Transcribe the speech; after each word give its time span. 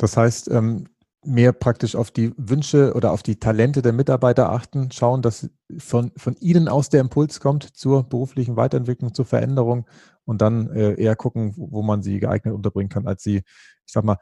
Das 0.00 0.16
heißt, 0.16 0.50
ähm, 0.50 0.86
mehr 1.26 1.52
praktisch 1.52 1.94
auf 1.94 2.10
die 2.10 2.32
Wünsche 2.38 2.94
oder 2.94 3.12
auf 3.12 3.22
die 3.22 3.38
Talente 3.38 3.82
der 3.82 3.92
Mitarbeiter 3.92 4.50
achten, 4.50 4.90
schauen, 4.90 5.20
dass 5.20 5.50
von, 5.76 6.10
von 6.16 6.36
ihnen 6.40 6.68
aus 6.68 6.88
der 6.88 7.02
Impuls 7.02 7.38
kommt 7.38 7.64
zur 7.76 8.04
beruflichen 8.04 8.56
Weiterentwicklung, 8.56 9.12
zur 9.12 9.26
Veränderung 9.26 9.86
und 10.24 10.40
dann 10.40 10.70
äh, 10.70 10.94
eher 10.94 11.16
gucken, 11.16 11.52
wo 11.54 11.82
man 11.82 12.02
sie 12.02 12.18
geeignet 12.18 12.54
unterbringen 12.54 12.88
kann, 12.88 13.06
als 13.06 13.22
sie, 13.22 13.36
ich 13.36 13.92
sag 13.92 14.04
mal, 14.04 14.16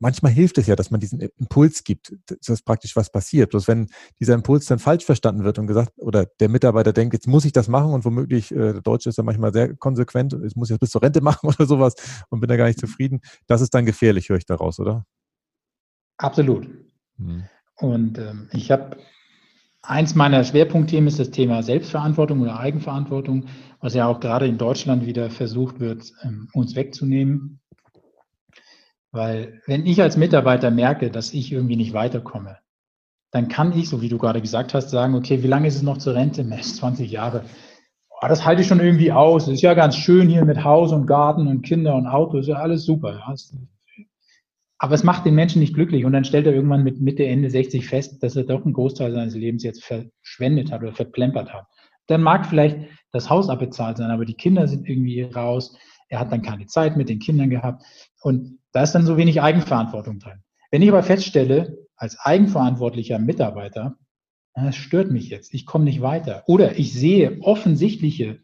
manchmal 0.00 0.32
hilft 0.32 0.58
es 0.58 0.66
ja, 0.66 0.74
dass 0.74 0.90
man 0.90 0.98
diesen 0.98 1.20
Impuls 1.20 1.84
gibt, 1.84 2.14
dass 2.26 2.62
praktisch 2.62 2.96
was 2.96 3.12
passiert. 3.12 3.50
Bloß 3.50 3.68
wenn 3.68 3.88
dieser 4.18 4.34
Impuls 4.34 4.66
dann 4.66 4.78
falsch 4.78 5.04
verstanden 5.04 5.44
wird 5.44 5.58
und 5.58 5.66
gesagt, 5.66 5.92
oder 5.98 6.26
der 6.40 6.48
Mitarbeiter 6.48 6.92
denkt, 6.92 7.14
jetzt 7.14 7.28
muss 7.28 7.44
ich 7.44 7.52
das 7.52 7.68
machen 7.68 7.92
und 7.92 8.04
womöglich, 8.04 8.50
äh, 8.50 8.72
der 8.72 8.80
Deutsche 8.80 9.10
ist 9.10 9.18
ja 9.18 9.22
manchmal 9.22 9.52
sehr 9.52 9.76
konsequent, 9.76 10.36
ich 10.44 10.56
muss 10.56 10.70
jetzt 10.70 10.80
bis 10.80 10.90
zur 10.90 11.02
Rente 11.02 11.20
machen 11.22 11.48
oder 11.48 11.66
sowas 11.66 11.94
und 12.30 12.40
bin 12.40 12.48
da 12.48 12.56
gar 12.56 12.66
nicht 12.66 12.80
zufrieden, 12.80 13.20
das 13.46 13.60
ist 13.60 13.74
dann 13.74 13.86
gefährlich, 13.86 14.28
höre 14.28 14.38
ich 14.38 14.46
daraus, 14.46 14.80
oder? 14.80 15.04
Absolut. 16.16 16.68
Mhm. 17.16 17.44
Und 17.76 18.18
ähm, 18.18 18.48
ich 18.52 18.70
habe 18.70 18.96
eins 19.82 20.14
meiner 20.14 20.44
Schwerpunktthemen 20.44 21.08
ist 21.08 21.18
das 21.18 21.30
Thema 21.30 21.62
Selbstverantwortung 21.62 22.40
oder 22.40 22.58
Eigenverantwortung, 22.58 23.46
was 23.80 23.94
ja 23.94 24.06
auch 24.06 24.20
gerade 24.20 24.46
in 24.46 24.58
Deutschland 24.58 25.06
wieder 25.06 25.30
versucht 25.30 25.80
wird, 25.80 26.12
ähm, 26.22 26.48
uns 26.52 26.74
wegzunehmen. 26.74 27.60
Weil 29.12 29.60
wenn 29.66 29.86
ich 29.86 30.00
als 30.00 30.16
Mitarbeiter 30.16 30.70
merke, 30.70 31.10
dass 31.10 31.34
ich 31.34 31.52
irgendwie 31.52 31.76
nicht 31.76 31.92
weiterkomme, 31.92 32.58
dann 33.32 33.48
kann 33.48 33.76
ich, 33.76 33.88
so 33.88 34.02
wie 34.02 34.08
du 34.08 34.18
gerade 34.18 34.40
gesagt 34.40 34.74
hast, 34.74 34.90
sagen, 34.90 35.14
okay, 35.14 35.42
wie 35.42 35.48
lange 35.48 35.68
ist 35.68 35.76
es 35.76 35.82
noch 35.82 35.98
zur 35.98 36.14
Rente? 36.14 36.44
Mensch, 36.44 36.74
20 36.74 37.10
Jahre. 37.10 37.44
Oh, 38.22 38.26
das 38.28 38.44
halte 38.44 38.62
ich 38.62 38.68
schon 38.68 38.80
irgendwie 38.80 39.12
aus. 39.12 39.46
Das 39.46 39.54
ist 39.54 39.62
ja 39.62 39.74
ganz 39.74 39.96
schön 39.96 40.28
hier 40.28 40.44
mit 40.44 40.62
Haus 40.62 40.92
und 40.92 41.06
Garten 41.06 41.46
und 41.46 41.62
Kinder 41.62 41.94
und 41.94 42.06
Auto. 42.06 42.38
ist 42.38 42.48
ja 42.48 42.56
alles 42.56 42.84
super. 42.84 43.18
Aber 44.78 44.94
es 44.94 45.04
macht 45.04 45.24
den 45.24 45.34
Menschen 45.34 45.60
nicht 45.60 45.74
glücklich. 45.74 46.04
Und 46.04 46.12
dann 46.12 46.24
stellt 46.24 46.46
er 46.46 46.54
irgendwann 46.54 46.84
mit 46.84 47.00
Mitte, 47.00 47.24
Ende 47.24 47.50
60 47.50 47.86
fest, 47.86 48.22
dass 48.22 48.36
er 48.36 48.44
doch 48.44 48.64
einen 48.64 48.74
Großteil 48.74 49.12
seines 49.12 49.34
Lebens 49.34 49.62
jetzt 49.62 49.84
verschwendet 49.84 50.70
hat 50.70 50.82
oder 50.82 50.92
verplempert 50.92 51.52
hat. 51.52 51.66
Dann 52.08 52.22
mag 52.22 52.46
vielleicht 52.46 52.78
das 53.12 53.30
Haus 53.30 53.48
abbezahlt 53.48 53.96
sein, 53.96 54.10
aber 54.10 54.24
die 54.24 54.34
Kinder 54.34 54.68
sind 54.68 54.88
irgendwie 54.88 55.22
raus. 55.22 55.76
Er 56.08 56.20
hat 56.20 56.30
dann 56.30 56.42
keine 56.42 56.66
Zeit 56.66 56.96
mit 56.96 57.08
den 57.08 57.20
Kindern 57.20 57.50
gehabt. 57.50 57.82
Und 58.20 58.59
da 58.72 58.82
ist 58.82 58.92
dann 58.92 59.06
so 59.06 59.16
wenig 59.16 59.40
Eigenverantwortung 59.40 60.18
drin. 60.18 60.42
Wenn 60.70 60.82
ich 60.82 60.88
aber 60.88 61.02
feststelle, 61.02 61.78
als 61.96 62.18
eigenverantwortlicher 62.18 63.18
Mitarbeiter, 63.18 63.98
das 64.54 64.76
stört 64.76 65.10
mich 65.10 65.28
jetzt, 65.28 65.54
ich 65.54 65.66
komme 65.66 65.84
nicht 65.84 66.00
weiter 66.00 66.44
oder 66.46 66.78
ich 66.78 66.92
sehe 66.92 67.40
offensichtliche 67.42 68.40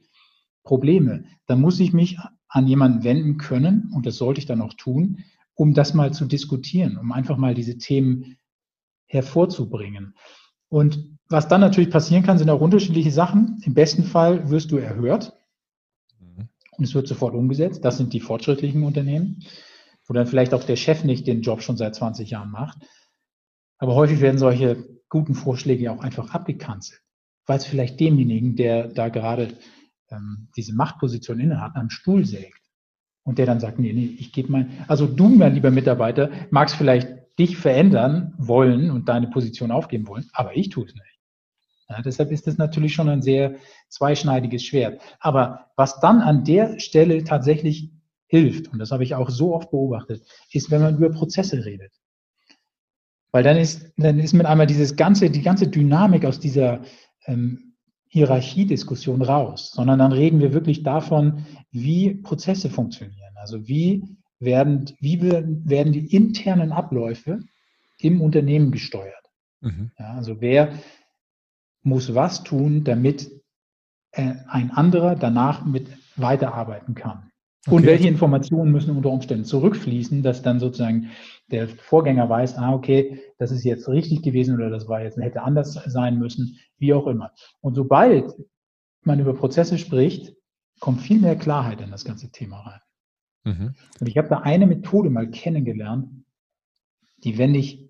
Probleme, 0.63 1.25
dann 1.47 1.61
muss 1.61 1.81
ich 1.81 1.93
mich 1.93 2.19
an 2.49 2.67
jemanden 2.67 3.05
wenden 3.05 3.39
können 3.39 3.91
und 3.95 4.07
das 4.07 4.17
sollte 4.17 4.41
ich 4.41 4.47
dann 4.47 4.61
auch 4.61 4.75
tun, 4.75 5.25
um 5.55 5.75
das 5.75 5.95
mal 5.95 6.13
zu 6.13 6.27
diskutieren, 6.27 6.97
um 6.99 7.13
einfach 7.13 7.37
mal 7.37 7.55
diese 7.55 7.79
Themen 7.79 8.37
hervorzubringen. 9.07 10.15
Und 10.69 11.17
was 11.29 11.49
dann 11.49 11.61
natürlich 11.61 11.91
passieren 11.91 12.25
kann, 12.25 12.39
sind 12.39 12.51
auch 12.51 12.61
unterschiedliche 12.61 13.11
Sachen. 13.11 13.61
Im 13.65 13.75
besten 13.75 14.05
Fall 14.05 14.51
wirst 14.51 14.71
du 14.71 14.77
erhört 14.77 15.33
mhm. 16.21 16.49
und 16.73 16.85
es 16.85 16.95
wird 16.95 17.09
sofort 17.09 17.35
umgesetzt. 17.35 17.85
Das 17.85 17.97
sind 17.97 18.13
die 18.13 18.21
fortschrittlichen 18.21 18.83
Unternehmen 18.83 19.43
wo 20.07 20.15
dann 20.15 20.27
vielleicht 20.27 20.55
auch 20.55 20.65
der 20.65 20.77
Chef 20.77 21.05
nicht 21.05 21.27
den 21.27 21.43
Job 21.43 21.63
schon 21.63 21.77
seit 21.77 21.95
20 21.95 22.31
Jahren 22.31 22.51
macht. 22.51 22.79
Aber 23.79 23.95
häufig 23.95 24.21
werden 24.21 24.39
solche 24.39 24.85
guten 25.09 25.35
Vorschläge 25.35 25.93
auch 25.93 26.01
einfach 26.01 26.31
abgekanzelt, 26.31 27.03
weil 27.47 27.59
es 27.59 27.67
vielleicht 27.67 28.01
demjenigen, 28.01 28.57
der 28.57 28.89
da 28.89 29.09
gerade 29.09 29.55
ähm, 30.11 30.49
diese 30.57 30.75
Machtposition 30.75 31.41
innehat, 31.41 31.77
am 31.77 31.91
Stuhl 31.91 32.25
sägt. 32.25 32.61
Und 33.25 33.39
der 33.39 33.47
dann 33.47 33.61
sagt, 33.61 33.79
nee, 33.79 33.93
nee, 33.93 34.17
ich 34.19 34.33
gebe 34.33 34.53
mein, 34.53 34.85
also 34.87 35.07
du, 35.07 35.29
mein 35.29 35.55
lieber 35.55 35.73
Mitarbeiter, 35.73 36.31
magst 36.51 36.77
vielleicht 36.77 37.09
dich 37.39 37.57
verändern 37.57 38.35
wollen 38.39 38.91
und 38.91 39.09
deine 39.09 39.29
Position 39.29 39.73
aufgeben 39.73 40.07
wollen, 40.07 40.29
aber 40.33 40.57
ich 40.57 40.71
tue 40.71 40.87
es 40.87 40.95
nicht. 40.95 41.19
Ja, 41.89 42.03
deshalb 42.03 42.31
ist 42.33 42.47
das 42.47 42.57
natürlich 42.57 42.95
schon 42.95 43.09
ein 43.09 43.23
sehr 43.23 43.57
zweischneidiges 43.89 44.65
Schwert. 44.65 45.01
Aber 45.21 45.67
was 45.77 46.01
dann 46.01 46.21
an 46.21 46.45
der 46.45 46.81
Stelle 46.81 47.23
tatsächlich 47.25 47.93
hilft, 48.27 48.73
und 48.73 48.79
das 48.79 48.91
habe 48.91 49.05
ich 49.05 49.15
auch 49.15 49.31
so 49.31 49.55
oft 49.55 49.71
beobachtet, 49.71 50.27
ist, 50.51 50.71
wenn 50.71 50.83
man 50.83 50.97
über 50.97 51.11
Prozesse 51.11 51.65
redet. 51.65 51.93
Weil 53.33 53.43
dann 53.43 53.57
ist, 53.57 53.93
dann 53.97 54.19
ist 54.19 54.33
mit 54.33 54.47
einmal 54.47 54.67
dieses 54.67 54.97
ganze, 54.97 55.31
die 55.31 55.43
ganze 55.43 55.69
Dynamik 55.69 56.25
aus 56.25 56.41
dieser 56.41 56.83
ähm, 57.27 57.75
Hierarchiediskussion 58.09 59.23
raus, 59.23 59.73
sondern 59.73 59.99
dann 59.99 60.13
reden 60.13 60.41
wir 60.41 60.53
wirklich 60.53 60.83
davon, 60.83 61.45
wie 61.71 62.15
Prozesse 62.15 62.71
funktionieren. 62.71 63.37
Also 63.37 63.69
wie 63.69 64.17
werden, 64.39 64.91
wie 65.01 65.21
werden 65.21 65.93
die 65.93 66.15
internen 66.15 66.73
Abläufe 66.73 67.41
im 67.99 68.21
Unternehmen 68.21 68.71
gesteuert. 68.71 69.31
Mhm. 69.61 69.91
Ja, 69.99 70.15
also 70.15 70.41
wer 70.41 70.79
muss 71.83 72.15
was 72.15 72.43
tun, 72.43 72.85
damit 72.85 73.31
äh, 74.13 74.35
ein 74.49 74.71
anderer 74.71 75.15
danach 75.15 75.65
mit 75.65 75.89
weiterarbeiten 76.17 76.95
kann. 76.95 77.31
Und 77.67 77.85
welche 77.85 78.09
Informationen 78.09 78.71
müssen 78.73 78.97
unter 78.97 79.11
Umständen 79.11 79.45
zurückfließen, 79.45 80.23
dass 80.23 80.43
dann 80.43 80.61
sozusagen 80.61 81.11
der 81.51 81.69
Vorgänger 81.69 82.29
weiß, 82.29 82.57
ah, 82.59 82.73
okay, 82.73 83.21
das 83.39 83.51
ist 83.51 83.65
jetzt 83.65 83.89
richtig 83.89 84.23
gewesen 84.23 84.55
oder 84.55 84.71
das 84.71 84.89
war 84.89 85.03
jetzt, 85.03 85.19
hätte 85.19 85.43
anders 85.43 85.75
sein 85.87 86.19
müssen, 86.19 86.59
wie 86.79 86.95
auch 86.95 87.07
immer. 87.07 87.33
Und 87.61 87.75
sobald 87.75 88.33
man 89.03 89.21
über 89.21 89.35
Prozesse 89.35 89.79
spricht, 89.79 90.35
kommt 90.81 91.01
viel 91.01 91.21
mehr 91.21 91.37
Klarheit 91.37 91.81
in 91.81 91.91
das 91.91 92.05
ganze 92.05 92.31
Thema 92.31 92.61
rein. 92.61 92.81
Mhm. 93.45 93.75
Und 94.01 94.09
ich 94.09 94.19
habe 94.19 94.29
da 94.29 94.39
eine 94.39 94.67
Methode 94.67 95.11
mal 95.11 95.31
kennengelernt, 95.31 96.09
die 97.19 97.39
wende 97.39 97.59
ich 97.59 97.89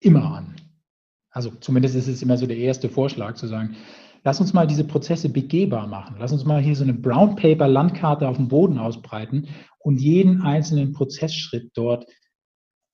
immer 0.00 0.34
an. 0.34 0.56
Also 1.30 1.50
zumindest 1.50 1.94
ist 1.94 2.08
es 2.08 2.22
immer 2.22 2.36
so 2.36 2.46
der 2.46 2.56
erste 2.56 2.88
Vorschlag 2.88 3.34
zu 3.34 3.46
sagen, 3.46 3.76
lass 4.22 4.40
uns 4.40 4.52
mal 4.52 4.66
diese 4.66 4.84
Prozesse 4.84 5.28
begehbar 5.28 5.86
machen. 5.86 6.16
Lass 6.18 6.32
uns 6.32 6.44
mal 6.44 6.60
hier 6.60 6.76
so 6.76 6.84
eine 6.84 6.94
Brown 6.94 7.36
Paper 7.36 7.68
Landkarte 7.68 8.28
auf 8.28 8.36
dem 8.36 8.48
Boden 8.48 8.78
ausbreiten 8.78 9.48
und 9.78 10.00
jeden 10.00 10.42
einzelnen 10.42 10.92
Prozessschritt 10.92 11.70
dort 11.74 12.06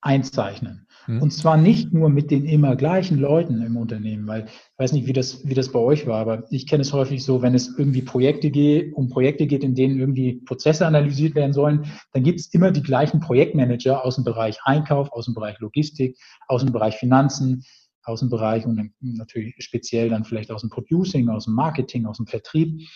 einzeichnen. 0.00 0.86
Mhm. 1.06 1.22
Und 1.22 1.32
zwar 1.32 1.56
nicht 1.56 1.92
nur 1.92 2.08
mit 2.10 2.30
den 2.30 2.44
immer 2.44 2.76
gleichen 2.76 3.18
Leuten 3.18 3.62
im 3.62 3.76
Unternehmen, 3.76 4.26
weil 4.26 4.44
ich 4.44 4.78
weiß 4.78 4.92
nicht, 4.92 5.06
wie 5.06 5.12
das, 5.12 5.46
wie 5.46 5.54
das 5.54 5.72
bei 5.72 5.78
euch 5.78 6.06
war, 6.06 6.20
aber 6.20 6.44
ich 6.50 6.66
kenne 6.66 6.82
es 6.82 6.92
häufig 6.92 7.24
so, 7.24 7.42
wenn 7.42 7.54
es 7.54 7.76
irgendwie 7.76 8.02
Projekte 8.02 8.50
geht, 8.50 8.94
um 8.94 9.08
Projekte 9.08 9.46
geht, 9.46 9.64
in 9.64 9.74
denen 9.74 9.98
irgendwie 9.98 10.42
Prozesse 10.44 10.86
analysiert 10.86 11.34
werden 11.34 11.52
sollen, 11.52 11.86
dann 12.12 12.22
gibt 12.22 12.40
es 12.40 12.52
immer 12.54 12.70
die 12.70 12.82
gleichen 12.82 13.20
Projektmanager 13.20 14.04
aus 14.04 14.16
dem 14.16 14.24
Bereich 14.24 14.58
Einkauf, 14.64 15.10
aus 15.12 15.24
dem 15.24 15.34
Bereich 15.34 15.58
Logistik, 15.58 16.16
aus 16.46 16.62
dem 16.62 16.72
Bereich 16.72 16.96
Finanzen, 16.96 17.64
Außenbereich 18.06 18.66
und 18.66 18.76
dann 18.76 18.94
natürlich 19.00 19.54
speziell 19.58 20.08
dann 20.08 20.24
vielleicht 20.24 20.50
aus 20.50 20.60
dem 20.60 20.70
Producing, 20.70 21.28
aus 21.28 21.44
dem 21.44 21.54
Marketing, 21.54 22.06
aus 22.06 22.18
dem 22.18 22.26
Vertrieb. 22.26 22.88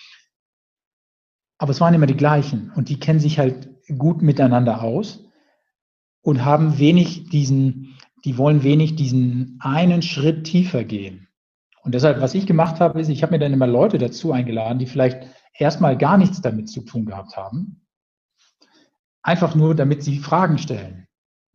Aber 1.58 1.72
es 1.72 1.80
waren 1.80 1.94
immer 1.94 2.06
die 2.06 2.16
gleichen 2.16 2.72
und 2.74 2.88
die 2.88 2.98
kennen 2.98 3.20
sich 3.20 3.38
halt 3.38 3.68
gut 3.98 4.22
miteinander 4.22 4.82
aus 4.82 5.24
und 6.22 6.44
haben 6.44 6.78
wenig 6.78 7.28
diesen, 7.28 7.96
die 8.24 8.38
wollen 8.38 8.62
wenig 8.62 8.96
diesen 8.96 9.58
einen 9.60 10.02
Schritt 10.02 10.44
tiefer 10.44 10.84
gehen. 10.84 11.28
Und 11.82 11.94
deshalb, 11.94 12.20
was 12.20 12.34
ich 12.34 12.46
gemacht 12.46 12.80
habe, 12.80 13.00
ist, 13.00 13.08
ich 13.08 13.22
habe 13.22 13.32
mir 13.32 13.38
dann 13.38 13.52
immer 13.52 13.66
Leute 13.66 13.98
dazu 13.98 14.32
eingeladen, 14.32 14.78
die 14.78 14.86
vielleicht 14.86 15.26
erstmal 15.54 15.96
gar 15.96 16.18
nichts 16.18 16.40
damit 16.40 16.68
zu 16.68 16.82
tun 16.82 17.06
gehabt 17.06 17.36
haben. 17.36 17.86
Einfach 19.22 19.54
nur, 19.54 19.74
damit 19.74 20.02
sie 20.02 20.18
Fragen 20.18 20.58
stellen. 20.58 21.06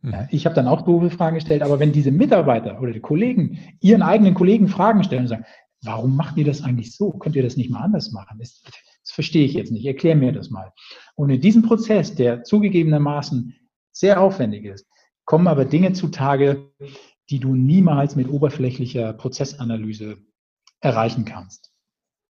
Ja, 0.06 0.22
mhm. 0.22 0.28
ich 0.30 0.46
habe 0.46 0.54
dann 0.54 0.68
auch 0.68 0.82
doofe 0.82 1.10
Fragen 1.10 1.34
gestellt, 1.34 1.62
aber 1.62 1.80
wenn 1.80 1.92
diese 1.92 2.12
Mitarbeiter 2.12 2.80
oder 2.80 2.92
die 2.92 3.00
Kollegen 3.00 3.58
ihren 3.80 4.02
eigenen 4.02 4.34
Kollegen 4.34 4.68
Fragen 4.68 5.02
stellen 5.02 5.22
und 5.22 5.28
sagen, 5.28 5.44
warum 5.82 6.16
macht 6.16 6.36
ihr 6.36 6.44
das 6.44 6.62
eigentlich 6.62 6.94
so? 6.94 7.10
Könnt 7.12 7.36
ihr 7.36 7.42
das 7.42 7.56
nicht 7.56 7.70
mal 7.70 7.82
anders 7.82 8.12
machen? 8.12 8.38
Das, 8.38 8.62
das 8.62 9.12
verstehe 9.12 9.44
ich 9.44 9.54
jetzt 9.54 9.72
nicht. 9.72 9.84
Erklär 9.84 10.16
mir 10.16 10.32
das 10.32 10.50
mal. 10.50 10.72
Und 11.16 11.30
in 11.30 11.40
diesem 11.40 11.62
Prozess, 11.62 12.14
der 12.14 12.44
zugegebenermaßen 12.44 13.54
sehr 13.92 14.20
aufwendig 14.20 14.64
ist, 14.64 14.86
kommen 15.24 15.48
aber 15.48 15.64
Dinge 15.64 15.92
zutage, 15.92 16.70
die 17.30 17.40
du 17.40 17.54
niemals 17.54 18.14
mit 18.14 18.28
oberflächlicher 18.28 19.12
Prozessanalyse 19.12 20.18
erreichen 20.80 21.24
kannst. 21.24 21.72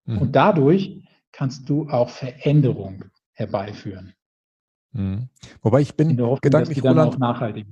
Mhm. 0.05 0.19
Und 0.19 0.35
dadurch 0.35 1.01
kannst 1.33 1.67
du 1.69 1.89
auch 1.89 2.09
Veränderung 2.09 3.05
herbeiführen. 3.33 4.14
Mhm. 4.95 5.29
Wobei 5.61 5.81
ich 5.81 5.95
bin 5.95 6.19
Hoffnung, 6.19 6.39
gedanklich, 6.41 6.83
Roland, 6.83 7.19
nachhaltig. 7.19 7.67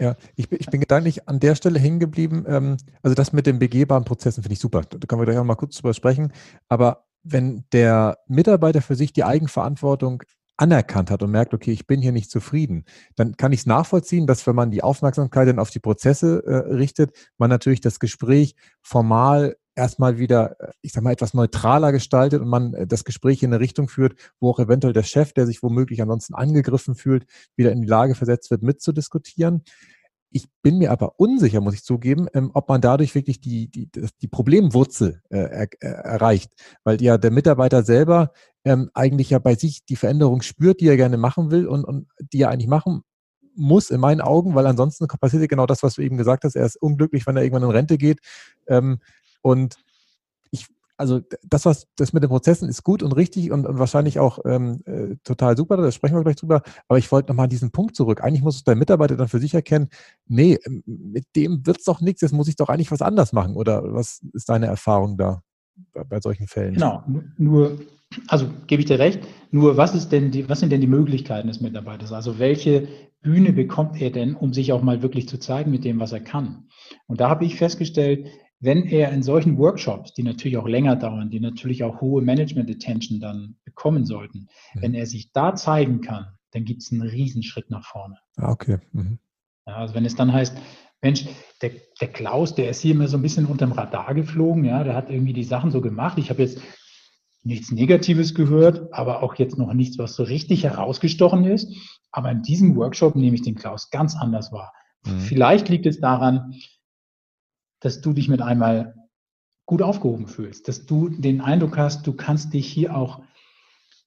Ja, 0.00 0.16
ich 0.36 0.48
bin, 0.48 0.58
ich 0.60 0.66
bin 0.66 0.80
gedanklich 0.80 1.28
an 1.28 1.40
der 1.40 1.54
Stelle 1.54 1.78
hängen 1.78 2.00
geblieben. 2.00 2.44
Ähm, 2.46 2.76
also 3.02 3.14
das 3.14 3.32
mit 3.32 3.46
den 3.46 3.58
begehbaren 3.58 4.04
Prozessen 4.04 4.42
finde 4.42 4.54
ich 4.54 4.60
super. 4.60 4.82
Da 4.82 4.98
können 5.06 5.20
wir 5.20 5.26
gleich 5.26 5.38
auch 5.38 5.44
mal 5.44 5.54
kurz 5.54 5.76
drüber 5.76 5.94
sprechen. 5.94 6.32
Aber 6.68 7.06
wenn 7.22 7.64
der 7.72 8.18
Mitarbeiter 8.26 8.82
für 8.82 8.94
sich 8.94 9.12
die 9.12 9.24
Eigenverantwortung 9.24 10.22
anerkannt 10.56 11.10
hat 11.10 11.22
und 11.22 11.30
merkt, 11.30 11.54
okay, 11.54 11.70
ich 11.70 11.86
bin 11.86 12.02
hier 12.02 12.10
nicht 12.10 12.30
zufrieden, 12.30 12.84
dann 13.14 13.36
kann 13.36 13.52
ich 13.52 13.60
es 13.60 13.66
nachvollziehen, 13.66 14.26
dass 14.26 14.46
wenn 14.46 14.56
man 14.56 14.72
die 14.72 14.82
Aufmerksamkeit 14.82 15.46
dann 15.46 15.60
auf 15.60 15.70
die 15.70 15.78
Prozesse 15.78 16.42
äh, 16.44 16.74
richtet, 16.74 17.12
man 17.38 17.50
natürlich 17.50 17.80
das 17.80 18.00
Gespräch 18.00 18.56
formal 18.82 19.56
erstmal 19.78 20.18
wieder, 20.18 20.56
ich 20.82 20.92
sag 20.92 21.02
mal, 21.02 21.12
etwas 21.12 21.32
neutraler 21.32 21.92
gestaltet 21.92 22.42
und 22.42 22.48
man 22.48 22.74
das 22.88 23.04
Gespräch 23.04 23.42
in 23.42 23.52
eine 23.52 23.60
Richtung 23.60 23.88
führt, 23.88 24.14
wo 24.40 24.50
auch 24.50 24.58
eventuell 24.58 24.92
der 24.92 25.04
Chef, 25.04 25.32
der 25.32 25.46
sich 25.46 25.62
womöglich 25.62 26.02
ansonsten 26.02 26.34
angegriffen 26.34 26.96
fühlt, 26.96 27.24
wieder 27.56 27.72
in 27.72 27.80
die 27.80 27.88
Lage 27.88 28.14
versetzt 28.14 28.50
wird, 28.50 28.62
mitzudiskutieren. 28.62 29.62
Ich 30.30 30.48
bin 30.60 30.76
mir 30.76 30.90
aber 30.90 31.18
unsicher, 31.18 31.62
muss 31.62 31.74
ich 31.74 31.84
zugeben, 31.84 32.26
ähm, 32.34 32.50
ob 32.52 32.68
man 32.68 32.82
dadurch 32.82 33.14
wirklich 33.14 33.40
die, 33.40 33.70
die, 33.70 33.88
die 34.20 34.28
Problemwurzel 34.28 35.22
äh, 35.30 35.38
er, 35.38 35.80
erreicht, 35.80 36.50
weil 36.84 37.00
ja 37.00 37.16
der 37.16 37.30
Mitarbeiter 37.30 37.82
selber 37.82 38.32
ähm, 38.64 38.90
eigentlich 38.92 39.30
ja 39.30 39.38
bei 39.38 39.54
sich 39.54 39.86
die 39.86 39.96
Veränderung 39.96 40.42
spürt, 40.42 40.80
die 40.80 40.88
er 40.88 40.96
gerne 40.96 41.16
machen 41.16 41.50
will 41.50 41.66
und, 41.66 41.84
und 41.84 42.08
die 42.32 42.42
er 42.42 42.50
eigentlich 42.50 42.68
machen 42.68 43.02
muss 43.54 43.90
in 43.90 44.00
meinen 44.00 44.20
Augen, 44.20 44.54
weil 44.54 44.66
ansonsten 44.66 45.06
passiert 45.06 45.42
ja 45.42 45.46
genau 45.46 45.66
das, 45.66 45.82
was 45.82 45.94
du 45.94 46.02
eben 46.02 46.16
gesagt 46.16 46.44
hast. 46.44 46.56
Er 46.56 46.66
ist 46.66 46.76
unglücklich, 46.76 47.26
wenn 47.26 47.36
er 47.36 47.42
irgendwann 47.42 47.64
in 47.64 47.70
Rente 47.70 47.96
geht. 47.96 48.20
Ähm, 48.66 48.98
und 49.42 49.76
ich, 50.50 50.66
also 50.96 51.20
das, 51.42 51.64
was 51.64 51.86
das 51.96 52.12
mit 52.12 52.22
den 52.22 52.30
Prozessen 52.30 52.68
ist 52.68 52.82
gut 52.82 53.02
und 53.02 53.12
richtig 53.12 53.50
und, 53.50 53.66
und 53.66 53.78
wahrscheinlich 53.78 54.18
auch 54.18 54.38
ähm, 54.44 54.82
äh, 54.84 55.16
total 55.24 55.56
super, 55.56 55.76
da 55.76 55.90
sprechen 55.92 56.16
wir 56.16 56.24
gleich 56.24 56.36
drüber. 56.36 56.62
Aber 56.88 56.98
ich 56.98 57.10
wollte 57.12 57.28
nochmal 57.28 57.44
an 57.44 57.50
diesen 57.50 57.70
Punkt 57.70 57.96
zurück. 57.96 58.22
Eigentlich 58.22 58.42
muss 58.42 58.56
es 58.56 58.64
der 58.64 58.76
Mitarbeiter 58.76 59.16
dann 59.16 59.28
für 59.28 59.38
sich 59.38 59.54
erkennen, 59.54 59.88
nee, 60.26 60.58
mit 60.86 61.26
dem 61.36 61.66
wird 61.66 61.78
es 61.78 61.84
doch 61.84 62.00
nichts, 62.00 62.22
jetzt 62.22 62.32
muss 62.32 62.48
ich 62.48 62.56
doch 62.56 62.68
eigentlich 62.68 62.90
was 62.90 63.02
anders 63.02 63.32
machen. 63.32 63.56
Oder 63.56 63.82
was 63.94 64.20
ist 64.32 64.48
deine 64.48 64.66
Erfahrung 64.66 65.16
da 65.16 65.42
bei, 65.92 66.04
bei 66.04 66.20
solchen 66.20 66.46
Fällen? 66.46 66.74
Genau, 66.74 67.04
nur 67.36 67.78
also 68.26 68.48
gebe 68.66 68.80
ich 68.80 68.86
dir 68.86 68.98
recht. 68.98 69.20
Nur 69.50 69.76
was 69.76 69.94
ist 69.94 70.10
denn 70.10 70.30
die, 70.30 70.48
was 70.48 70.60
sind 70.60 70.70
denn 70.70 70.80
die 70.80 70.86
Möglichkeiten 70.86 71.48
des 71.48 71.60
Mitarbeiters? 71.60 72.12
Also 72.12 72.38
welche 72.38 72.88
Bühne 73.20 73.52
bekommt 73.52 74.00
er 74.00 74.10
denn, 74.10 74.34
um 74.34 74.52
sich 74.52 74.72
auch 74.72 74.82
mal 74.82 75.02
wirklich 75.02 75.28
zu 75.28 75.38
zeigen 75.38 75.70
mit 75.70 75.84
dem, 75.84 76.00
was 76.00 76.12
er 76.12 76.20
kann? 76.20 76.68
Und 77.06 77.20
da 77.20 77.28
habe 77.28 77.44
ich 77.44 77.56
festgestellt, 77.56 78.28
wenn 78.60 78.84
er 78.84 79.12
in 79.12 79.22
solchen 79.22 79.58
Workshops, 79.58 80.12
die 80.14 80.22
natürlich 80.22 80.56
auch 80.56 80.66
länger 80.66 80.96
dauern, 80.96 81.30
die 81.30 81.40
natürlich 81.40 81.84
auch 81.84 82.00
hohe 82.00 82.22
Management-Attention 82.22 83.20
dann 83.20 83.56
bekommen 83.64 84.04
sollten, 84.04 84.48
mhm. 84.74 84.82
wenn 84.82 84.94
er 84.94 85.06
sich 85.06 85.32
da 85.32 85.54
zeigen 85.54 86.00
kann, 86.00 86.26
dann 86.52 86.64
gibt 86.64 86.82
es 86.82 86.90
einen 86.90 87.02
Riesenschritt 87.02 87.70
nach 87.70 87.84
vorne. 87.84 88.18
Ah, 88.36 88.50
okay. 88.50 88.78
Mhm. 88.92 89.18
Ja, 89.66 89.76
also 89.76 89.94
wenn 89.94 90.04
es 90.04 90.16
dann 90.16 90.32
heißt, 90.32 90.56
Mensch, 91.00 91.26
der, 91.62 91.70
der 92.00 92.08
Klaus, 92.08 92.54
der 92.54 92.70
ist 92.70 92.80
hier 92.80 92.94
immer 92.94 93.06
so 93.06 93.16
ein 93.16 93.22
bisschen 93.22 93.46
unterm 93.46 93.72
Radar 93.72 94.14
geflogen, 94.14 94.64
ja, 94.64 94.82
der 94.82 94.94
hat 94.94 95.10
irgendwie 95.10 95.32
die 95.32 95.44
Sachen 95.44 95.70
so 95.70 95.80
gemacht. 95.80 96.18
Ich 96.18 96.30
habe 96.30 96.42
jetzt 96.42 96.60
nichts 97.44 97.70
Negatives 97.70 98.34
gehört, 98.34 98.92
aber 98.92 99.22
auch 99.22 99.36
jetzt 99.36 99.58
noch 99.58 99.72
nichts, 99.72 99.98
was 99.98 100.14
so 100.14 100.24
richtig 100.24 100.64
herausgestochen 100.64 101.44
ist. 101.44 101.72
Aber 102.10 102.30
in 102.30 102.42
diesem 102.42 102.74
Workshop 102.76 103.14
nehme 103.14 103.36
ich 103.36 103.42
den 103.42 103.54
Klaus 103.54 103.90
ganz 103.90 104.16
anders 104.16 104.50
wahr. 104.50 104.72
Mhm. 105.06 105.20
Vielleicht 105.20 105.68
liegt 105.68 105.86
es 105.86 106.00
daran, 106.00 106.54
dass 107.80 108.00
du 108.00 108.12
dich 108.12 108.28
mit 108.28 108.42
einmal 108.42 108.94
gut 109.66 109.82
aufgehoben 109.82 110.26
fühlst, 110.26 110.68
dass 110.68 110.86
du 110.86 111.08
den 111.08 111.40
Eindruck 111.40 111.76
hast, 111.76 112.06
du 112.06 112.12
kannst 112.12 112.54
dich 112.54 112.66
hier 112.66 112.96
auch 112.96 113.22